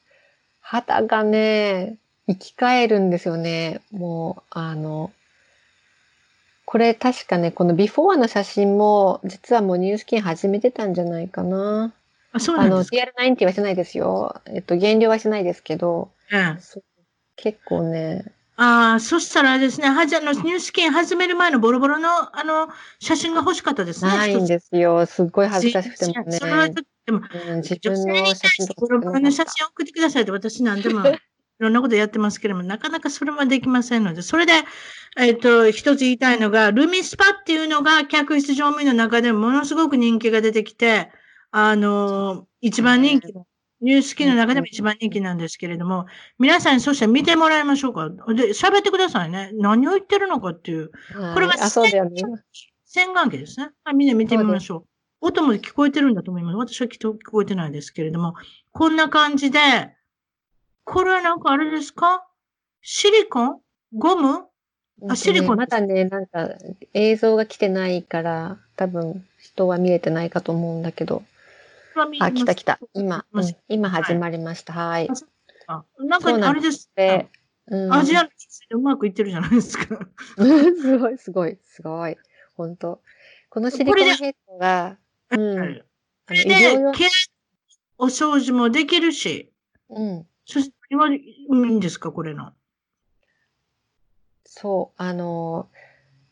[0.60, 1.98] 肌がね、
[2.28, 3.82] 生き返るんですよね。
[3.92, 5.12] もう、あの、
[6.66, 11.94] これ確かね、このビフォーの写真も、実はもうニュースキン始めてたんじゃないかな。
[12.32, 12.98] あ、そうなんですか？
[13.02, 14.42] あの、TR90 はしてないですよ。
[14.46, 16.60] えっと、減量はしないですけど、うん、
[17.36, 18.26] 結構ね、
[18.58, 22.70] ああ、そしたらですね、はじあの、ニュースキン始める前のボロボロの、あの、
[23.00, 24.12] 写真が欲しかったですね。
[24.12, 25.06] ないんですよ。
[25.06, 26.32] すっごい恥ずかしくてもね。
[26.38, 27.20] それはでも、
[27.50, 31.04] うん、自分の写真ボロボロの写真送ってくださいと私なんでも、
[31.60, 34.54] いろんなことやってますけれども、なかなかそれはできませんので、それで、
[35.18, 41.12] えっ、ー、と、一つ言いたいのが、ルミスパっていうのが客室乗務員の中でもものすごく人気が出てきて、
[41.52, 43.48] あの、一番人気の
[43.82, 46.06] ニュースキーの中でも一番人気なんですけれども、
[46.40, 48.10] 皆さんにそして見てもらいましょうか。
[48.10, 49.52] で、喋ってくださいね。
[49.54, 50.92] 何を言ってるのかっていう。
[51.34, 51.54] これが
[52.86, 53.70] 洗顔器ですね。
[53.84, 54.86] はい、みんな見てみましょ
[55.22, 55.28] う。
[55.28, 56.78] 音も聞こえてるんだと思います。
[56.78, 58.36] 私は聞こえてないですけれども、
[58.72, 59.60] こんな感じで、
[60.86, 62.26] これはなんかあれですか？
[62.82, 63.62] シリコン？
[63.94, 64.46] ゴム？
[65.10, 66.50] あ、シリコン、ね、まだね、なんか
[66.94, 71.24] 映像が来てないから、多分人は見れてないかと思うんだけど。
[72.20, 72.80] あ、来た来た。
[72.94, 74.74] 今、うん、今始まりました。
[74.74, 75.10] はい。
[75.68, 77.30] あなんか、あれですね。
[77.90, 78.36] アジアので
[78.72, 80.08] うまくいってるじゃないですか。
[80.38, 82.16] すごい、すごい、すごい。
[82.56, 83.02] 本当
[83.50, 84.98] このシリコンヘッドが、
[85.32, 85.60] うん。
[85.60, 85.64] あ
[86.30, 87.04] ので、
[87.98, 89.52] お掃除もできるし。
[89.90, 90.28] うん。
[90.46, 92.52] そして、今、いいんですか、これの。
[94.46, 95.68] そう、あの、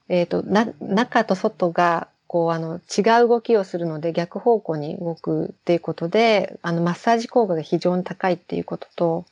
[0.10, 9.26] えっ、ー、と、な、中と外がこう、あの、違う動きをするので逆方向に動くっていうことで、あの、マッサージ効果が非常に高いっていうことと、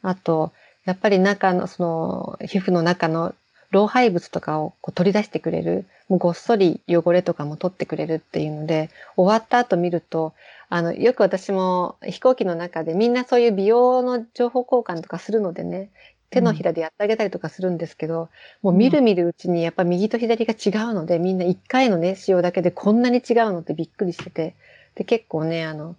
[0.00, 0.54] あと、
[0.86, 3.34] やっぱり中の、その、皮膚の中の
[3.76, 10.32] 老廃物とかをこう取り出してくれる、もうごっそり汚れとかも取ってくれるっていうので、終わった後見ると、
[10.70, 15.90] あの、よく私も飛行機の中でみんなそういう美容の情報交換とかするのでね、
[16.30, 18.30] 手のひらでやってあげたりとかするんですけど、
[18.62, 24.54] もうみるみるうちにやっぱ右と左が違うので、みんな一回のね、使用だけでこんなに違うのってびっくりしてて、
[24.94, 25.96] で、結構ね、あの、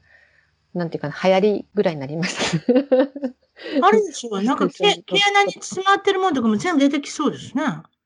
[0.77, 2.63] なんていうかな、流行りぐらいになりました。
[3.81, 7.63] あれでしょうなんか毛、毛穴に詰まってるものとかも全部出てきそうですね。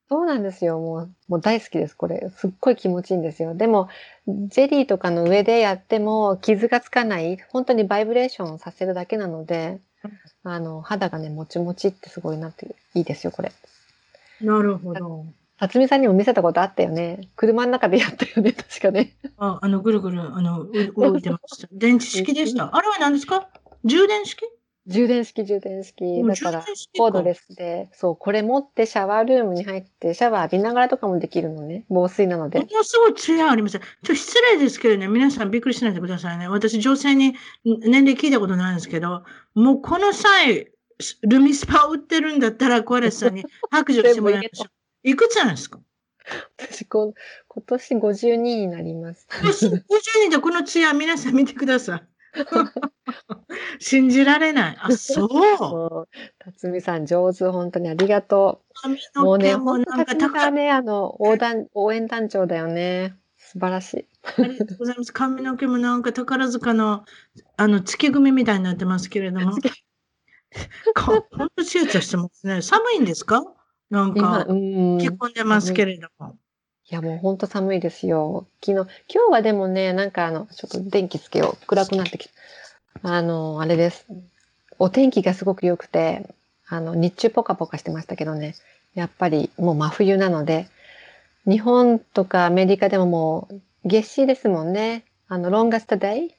[0.09, 0.79] そうなんですよ。
[0.79, 2.29] もう、もう大好きです、これ。
[2.35, 3.55] すっごい気持ちいいんですよ。
[3.55, 3.89] でも、
[4.47, 9.79] ゼリーとかの上でやっても傷がつかない、本当にバイブレーションさせるだけなので、
[10.43, 13.51] あの、肌がね、もちもちってすごいなっていいですよ、これ。
[14.41, 15.25] なるほど。
[15.61, 17.29] 辰巳さんにも見せたことあったよね。
[17.35, 19.15] 車の中でやったよね、確かね。
[19.37, 21.67] あ、あの、ぐるぐる、あの、う動いてました。
[21.71, 22.75] 電池式でした。
[22.75, 23.47] あれは何ですか？
[23.85, 24.43] 充電式？
[24.87, 26.23] 充電式、充電式。
[26.23, 26.65] だから、
[26.97, 31.85] コードレスで、そう、これ持ってシャワールームに入って、シャワー浴びながらとかもできるのね。
[31.89, 32.67] 防水なのでも。
[32.71, 33.77] のすごいツヤあります。
[33.77, 36.47] ちょっと失礼ですけどね、皆さんびっくりしないでくださいね。
[36.47, 37.33] 私、女性にん
[37.63, 40.69] 年齢聞いたことないんですけど、もうこの際、
[41.21, 44.80] ルミスパ売ってるんだったら、コアレスさんに白状してもらいましょう。
[45.03, 45.79] いくつなんですか
[46.57, 47.13] 私こ、
[47.47, 49.27] 今年52になります。
[49.31, 49.83] ?50
[50.27, 52.03] 人でこのツヤ皆さん見てください。
[53.79, 54.77] 信じられない。
[54.79, 56.07] あ、そう。
[56.39, 59.19] 辰巳さん上手、本当にありがと髪う。
[59.19, 60.51] もうね、の毛も本当なんか高い。
[60.51, 63.17] んね、あの、横断、応援団長だよね。
[63.37, 64.07] 素晴らしい。
[64.37, 65.11] ありがとうございます。
[65.11, 67.03] 髪の毛もなんか宝塚の、
[67.57, 69.51] あの、月組みたいになってますけれども。
[70.93, 72.61] かほんとツヤツヤしてますね。
[72.61, 73.43] 寒いんですか？
[73.91, 74.97] なん今、か、うん。
[74.97, 76.37] 着込んでますけれども。
[76.89, 78.47] いや、もう本当寒いですよ。
[78.65, 81.65] 昨日、今日はでもね、なんかあの、ちょっと電気つけよう。
[81.67, 82.31] 暗くなってきた。
[83.03, 84.07] あの、あれです。
[84.79, 86.25] お天気がすごく良くて、
[86.67, 88.55] あの、日中ポカポカしてましたけどね。
[88.93, 90.67] やっぱりもう真冬なので、
[91.45, 95.05] 日本とかアメリカでももう夏至ですもんね。
[95.27, 96.35] あの、ロンガスタデイ？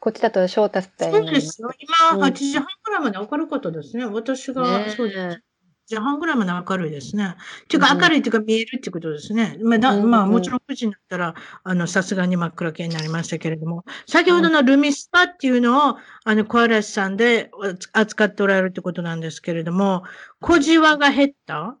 [0.00, 1.30] こっちだとショータスデイそう。
[1.30, 1.70] ですよ。
[1.78, 4.06] 今、うん8時半ぐらいまで明るかったですね。
[4.06, 5.42] 私が、ねえそうです。
[5.90, 7.34] 8時半ぐらいまで明るいですね。
[7.64, 9.58] っていうか、うん明るいっていうか見えるっていうことですね。
[9.62, 17.50] まあ、だうんまあ、もちろん9時になったら、あの、さすがに真っ暗系になりましたけれども、先ほどのルミスパっていうのを、あの、小嵐さんで
[17.92, 20.04] 扱っておられるってことなんですけれども、
[20.40, 21.76] 小じわが減った？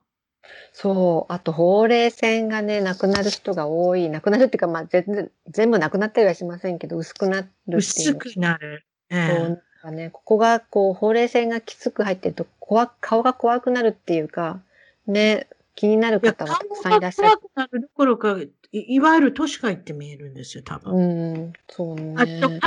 [0.72, 1.32] そう。
[1.32, 4.10] あと、ほうれい線がね、なくなる人が多い。
[4.10, 7.78] なくなるっていうか、まあ、全然、全部なくなったりはしませんけど、薄くなるっていう。
[7.78, 8.84] 薄くなる。
[9.10, 14.60] ええかね、ここがこう、ほうれい線がきつく入ってると、怖顔が怖くなるっていうか、
[15.06, 17.38] ね、気になる方はたくさんいらっしゃる怖。
[17.38, 20.94] くなるどころか、いいわゆる年がいって見えるんですよ、多分。
[20.96, 22.14] うん、そうね。
[22.16, 22.60] あと、顔の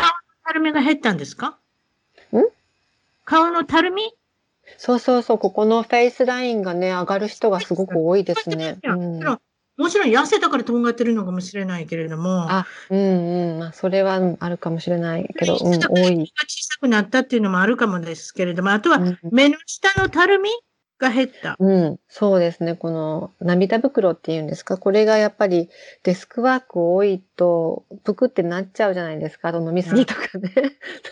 [0.46, 1.58] たるみが減ったんですか？
[2.34, 2.44] ん？
[3.26, 4.14] 顔のたるみ？
[4.78, 8.78] そうそうそう、ここのフェイスラインがね、上がる人がすごく多いですね。
[8.84, 9.40] もうん、
[9.78, 13.60] もちろん痩せたからとんがってるのかもしれないけれども、あうんうん。
[13.60, 16.34] まあ、それはうんあるかもしれないけど、うん、小多い。
[16.36, 20.50] さくなったっていうのもあるかもですけれども、あとはうん目の下のたるみ
[21.00, 21.56] が減った。
[21.60, 22.76] うん、そうですね。
[22.76, 24.78] この涙袋っていうんですか？
[24.78, 25.70] これがやっぱり
[26.04, 29.50] デスクワーク多いと、ぷくってなっちゃうじゃないですか？
[29.50, 30.52] あと飲みすぎとかね。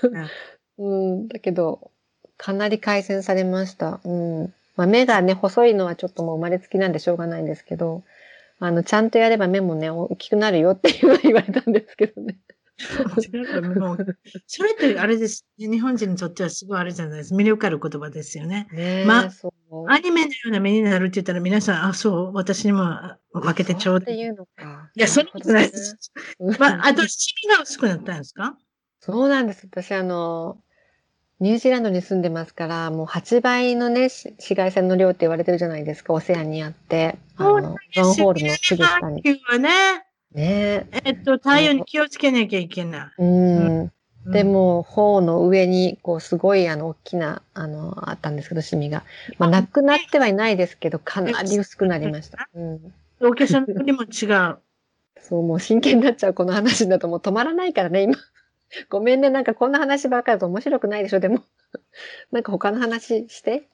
[0.78, 1.92] うん、だけど、
[2.38, 4.02] かなり改善されました。
[4.04, 4.54] うん。
[4.76, 8.04] まあ、目がね、細いのはちょっともう生まれつきなんでしょうがないんですけど、
[8.60, 12.40] あの、ちゃんとやれば目もね、大きくなるよっていうのは言われたんですけどね。
[14.48, 15.46] それってあれです。
[15.58, 17.34] 日本人にとってはすごいあれじゃないです。
[17.34, 18.68] 魅力ある言葉ですよね。
[18.74, 19.32] ねえ、まあ。
[19.88, 22.84] アニメのような目になるって言ったら皆さん、あ、そう、私にも
[23.34, 24.16] 分けてちょうだい。
[24.16, 24.90] っていうのか。
[24.96, 25.98] いや、そんなことないです。
[26.40, 28.58] うんまあ、あと、シミが薄くなったんですか？
[29.02, 29.68] そうなんです。
[29.72, 30.62] 私、あの、
[31.40, 37.18] ニュージーランドに住んでますから、もう8倍のね、し紫外線の量って言われてるじゃないですか、オセアニアって。
[37.38, 39.22] あの、ゾンホールのすぐ下に。
[39.22, 43.22] ね、ねえっと、太陽に気をつけなきゃいけない。
[43.22, 43.80] うん。
[43.80, 43.92] うん
[44.28, 49.04] で、も、頬の上に、こう、すごい、あの、大きな、あの、あったんですけど、シミが。
[49.38, 52.50] まあ、なくなってはいないですけど、かなり薄くなりました。
[52.56, 52.94] うん。
[53.22, 54.58] お化粧の国も違う。
[55.22, 58.16] そう、もう真剣になっちゃう、この話だともう止まらないからね、今。
[58.90, 61.44] ごめんね、なんかこんな話ばっかりだと面白くないでしょ、でも。
[62.32, 63.70] なんか他の話して。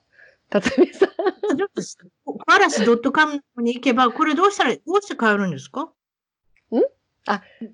[0.49, 1.09] 辰巳さん。
[2.45, 5.91] パラス .com に行けば、これどうしたら、どうして買えるんですか？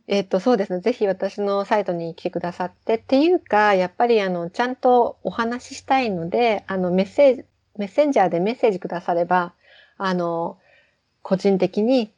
[0.08, 0.82] えっと、そうですね。
[0.82, 2.96] ぜひ私のサイトに来てくださって。
[2.96, 7.46] っていうか、やっぱりあの、ちゃんとお話ししたいので、あの、メッセージ、
[7.78, 9.54] メッセンジャーでメッセージくだされば、
[9.98, 10.60] あの、
[11.22, 12.12] 個人的に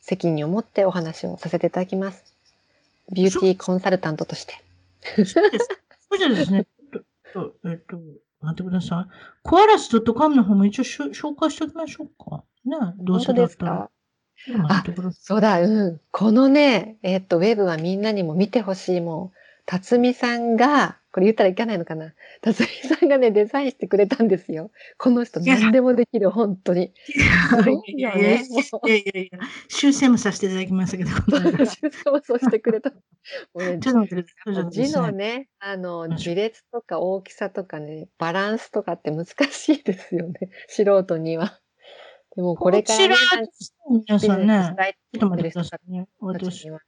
[0.00, 2.33] 責任を持ってお話をさせていただきます。
[3.12, 4.54] ビューティーコンサルタントとして。
[5.24, 5.68] そうです。
[6.10, 6.66] そうじゃですね。
[6.92, 7.00] えっ
[7.32, 7.98] と、えっと、
[8.40, 9.14] 待ってください。
[9.42, 12.44] コアラス .com の方も一応紹介しておきましょうか。
[12.64, 13.90] ねどうせだったらか？
[14.46, 15.20] ちょっと待ってください。
[15.20, 16.00] そうだ、うん。
[16.10, 19.30] このね、えっと、ウェブはみんなにも見てほしいもん。
[19.66, 22.12] 辰巳さんが、これ言ったらいけないのかな？
[22.42, 24.72] 辰巳さんがね、デザインしてくれたんですよ。
[24.98, 26.92] この人何でもできる、本当に。
[27.86, 28.18] いいや。
[28.18, 29.38] いやいやいやいや
[29.68, 31.10] 修正もさせていただきましたけど。
[31.12, 32.90] そうそうしてくれた。
[32.90, 34.70] ちょっと。
[34.70, 40.50] 字のね、あの、字列とか大きさとかね、バランスとかって難しいですよね。
[40.66, 41.60] 素人には。
[42.34, 43.14] でもこれからね、
[43.88, 44.74] 皆さんね、
[45.12, 46.08] ちょっと待ってくださいね。
[46.18, 46.78] 私、いや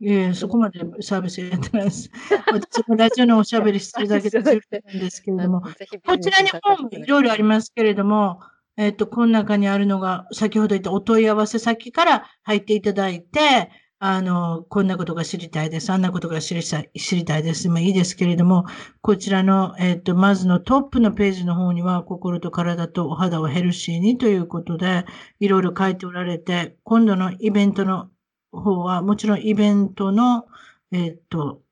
[0.00, 2.08] いや、そこまでサービスやってないです。
[2.52, 4.60] 私もラジオのおしゃべりしてるだけで十
[5.00, 8.40] ですけれども、こちらに本もいろいろありますけれども、
[8.76, 15.90] えっ、と、この中にあるのが、先ほど言ったお問い合わせ先から入っていただいて、あの、こんなことが知りたいです。
[15.90, 17.68] あんなことが知りたい知りたいです。
[17.68, 18.66] まあいいですけれども、
[19.00, 25.06] こちらの、えっ、と、まずのトップのページの方には、心と体とお肌をヘルシーにということで、
[25.40, 28.10] いろいろ書いておられて、今度のイベントの
[28.52, 30.46] 方は、もちろんイベントの、
[30.92, 31.62] えっ、と、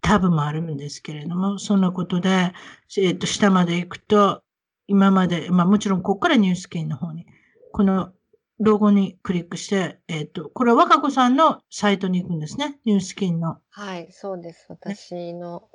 [0.00, 2.52] タブもあるんですけれども、そんなことで、
[2.98, 4.42] えっ、と、下まで行くと、
[4.88, 7.26] 今まで、まあもちろんここからニュースキンの方に、
[7.72, 8.12] この
[8.58, 12.78] ロゴにクリックして、えっ、ー、と、これは若子さんのサイトに行くんですね。
[12.84, 13.58] ニュースキンの。
[13.70, 14.66] はい、そうです。
[14.68, 15.68] 私の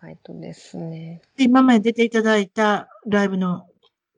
[0.00, 1.22] サイトですね。
[1.38, 3.66] 今まで出ていただいたライブの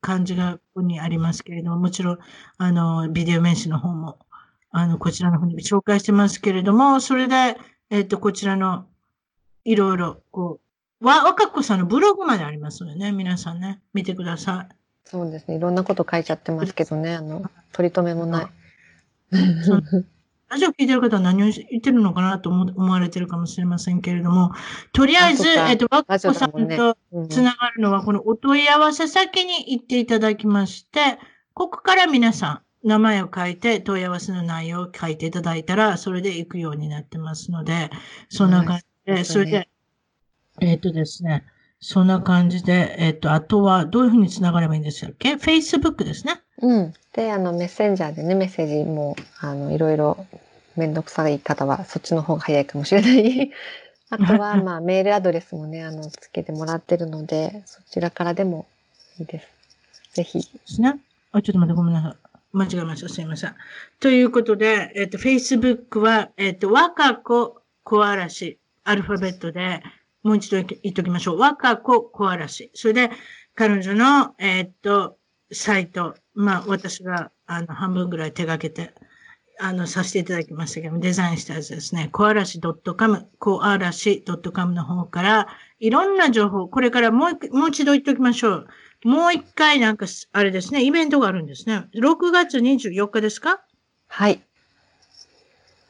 [0.00, 2.18] 感じがここにありますけれども、もちろん、
[2.58, 4.18] あの、ビデオ名詞の方も、
[4.76, 7.56] あの、こちらの方に紹介してますけれども、それで、
[7.90, 8.86] えっ、ー、と、こちらの、
[9.64, 10.60] いろいろ、こ
[11.00, 14.74] う、わ、若子さんのブログまでありますのでね、皆さんね、見てください。
[15.04, 15.56] そうですね。
[15.56, 17.14] いろんなこと書いちゃってますけどね。
[17.14, 18.46] あの、取り留めもない。
[20.48, 24.52] ラジオ聞いてる方は何を言ってるのかなと思われてるかもしれませんけれども、
[24.92, 26.96] とりあえず、えっと、ワッコさんと
[27.28, 31.18] つながるのは、このお問い合わせ先に行っていただきまして、
[31.54, 37.90] ここから皆さん、名前を書いて、問い合わせの内容を書いていただいたら、それで行くようになってますので、
[38.28, 39.68] そんな感じで、それで、
[40.60, 41.44] えっとですね、
[41.80, 46.40] そんな感じで、えっ、と、あとはどういうふうにつながればいいんですっけ ?Facebook ですね。
[46.62, 46.94] うん。
[47.12, 50.26] で、あの、メッセンジャーでね、メッセージも、あの、いろいろ
[50.76, 53.52] めんどくさい方は、そっちの方が早いかもしれない。
[54.10, 58.66] あとは、まあ、メールアドレスもね、あの、つけてもらってるので、そちらからでも
[59.18, 59.48] いいです。
[60.14, 60.38] ぜひ。
[60.38, 60.98] ですね。
[61.32, 62.23] あ、ちょっと待って、ごめんなさい。
[62.54, 63.08] 間違えました。
[63.08, 63.54] すいません。
[64.00, 69.82] ということで、えっ、と、Facebook は、えっ、と、若子小嵐、アルファベットで、
[70.22, 71.38] もう一度言っときましょう。
[71.38, 72.70] 若子小嵐。
[72.74, 73.10] それで、
[73.54, 75.18] 彼女の、えー、っと、
[75.52, 78.94] サイト、まあ、私が、あの、半分ぐらい手掛けて、
[79.60, 82.08] あの、させていただきましたけども、デザインしたやつですね。
[82.12, 85.48] 小嵐 .com、小嵐 .com の方から、
[85.86, 88.68] いろんな情報、これからもう、もう一度言っときましょう。
[89.04, 91.84] もう一回なんか、あれですね、イベントがあるんですね。
[91.94, 93.60] 6月24日ですか？
[94.08, 94.40] はい。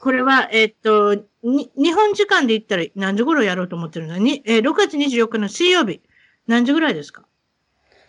[0.01, 1.15] これは、えっと、
[1.45, 4.19] 日本時間で言ったら何時頃やろうと思ってるの？
[4.19, 6.01] に、えー、6月24日の水曜日、
[6.49, 7.23] 何時ぐらいですか？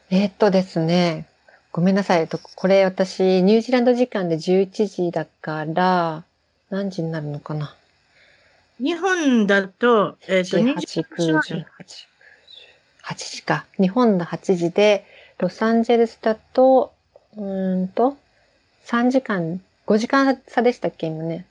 [0.10, 1.28] えー、っとですね、
[1.72, 2.28] ごめんなさい。
[2.28, 6.24] これ私、ニュージーランド時間で11時だから、
[6.72, 7.76] 何時になるのかな？
[8.80, 11.66] 日本だと、えっ、ー、と、8、9、18、
[13.04, 13.66] 8時か。
[13.80, 15.06] 日本の8時で、
[15.38, 16.94] ロサンゼルスだと、
[17.38, 18.18] うんと、
[18.86, 21.46] 3時間、5時間差でしたっけ、今ね。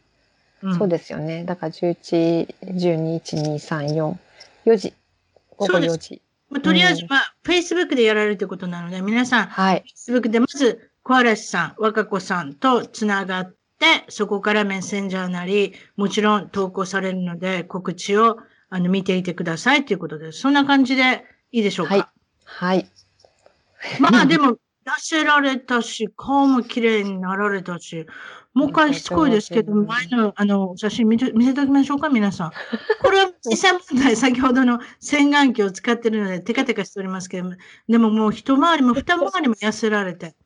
[0.79, 1.45] そうですよね。
[1.45, 4.17] だから11、12、1、2、3、4、
[4.67, 4.95] 4時。
[5.57, 6.23] 午後4時。
[6.63, 13.55] とりあえず、まあ、Facebook でやられるということなので、皆さん、はい、Facebook でまず、小嵐さん、若子さんとつながっ
[13.85, 18.39] て、そこからメッセンジャーなり、もちろん投稿されるので、告知を
[18.71, 20.41] あの見ていてくださいということです。
[20.41, 21.95] そんな感じでいいでしょうか？
[21.95, 22.07] はい。
[22.45, 22.91] はい。
[24.01, 28.07] まあでも、出せられたし、顔も綺麗になられたし、
[28.53, 32.51] もう一回しつこいですけど、前のあの写真見て見せておきましょうか、皆さん。
[33.03, 37.51] これは実際問題、先ほどの洗顔器を使ってるので、テカテカしておりますけど、
[37.89, 40.37] でももう一回りも二回りも痩せられて。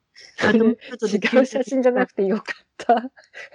[0.41, 0.53] あ
[0.99, 2.95] と違う写真じゃなくてよかった。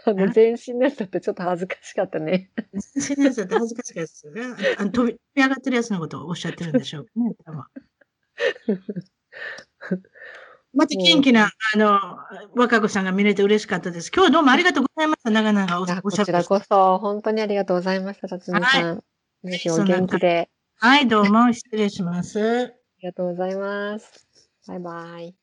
[0.05, 2.51] あの、全身のやつだってちょっと恥ずかしかったね。
[2.95, 4.43] 全身のやつだって恥ずかしかったですよね。
[4.78, 7.64] あの飛び上がってるやつのことをおっしゃってるんでしょうね、多分。
[10.74, 11.99] また元気な、あの、
[12.55, 14.11] 若子さんが見れて嬉しかったです。
[14.11, 15.30] 今日はどうもありがとうございました。
[15.30, 16.01] 長々おっしゃって。
[16.01, 18.95] こちらこそ、本当にありがとうございました、辰巳さん。
[18.95, 19.03] は
[19.43, 20.49] い、ぜひお元気で。
[20.80, 22.39] はい、どうも失礼します。
[22.39, 24.28] ありがとうございます。
[24.68, 25.42] バイバイ。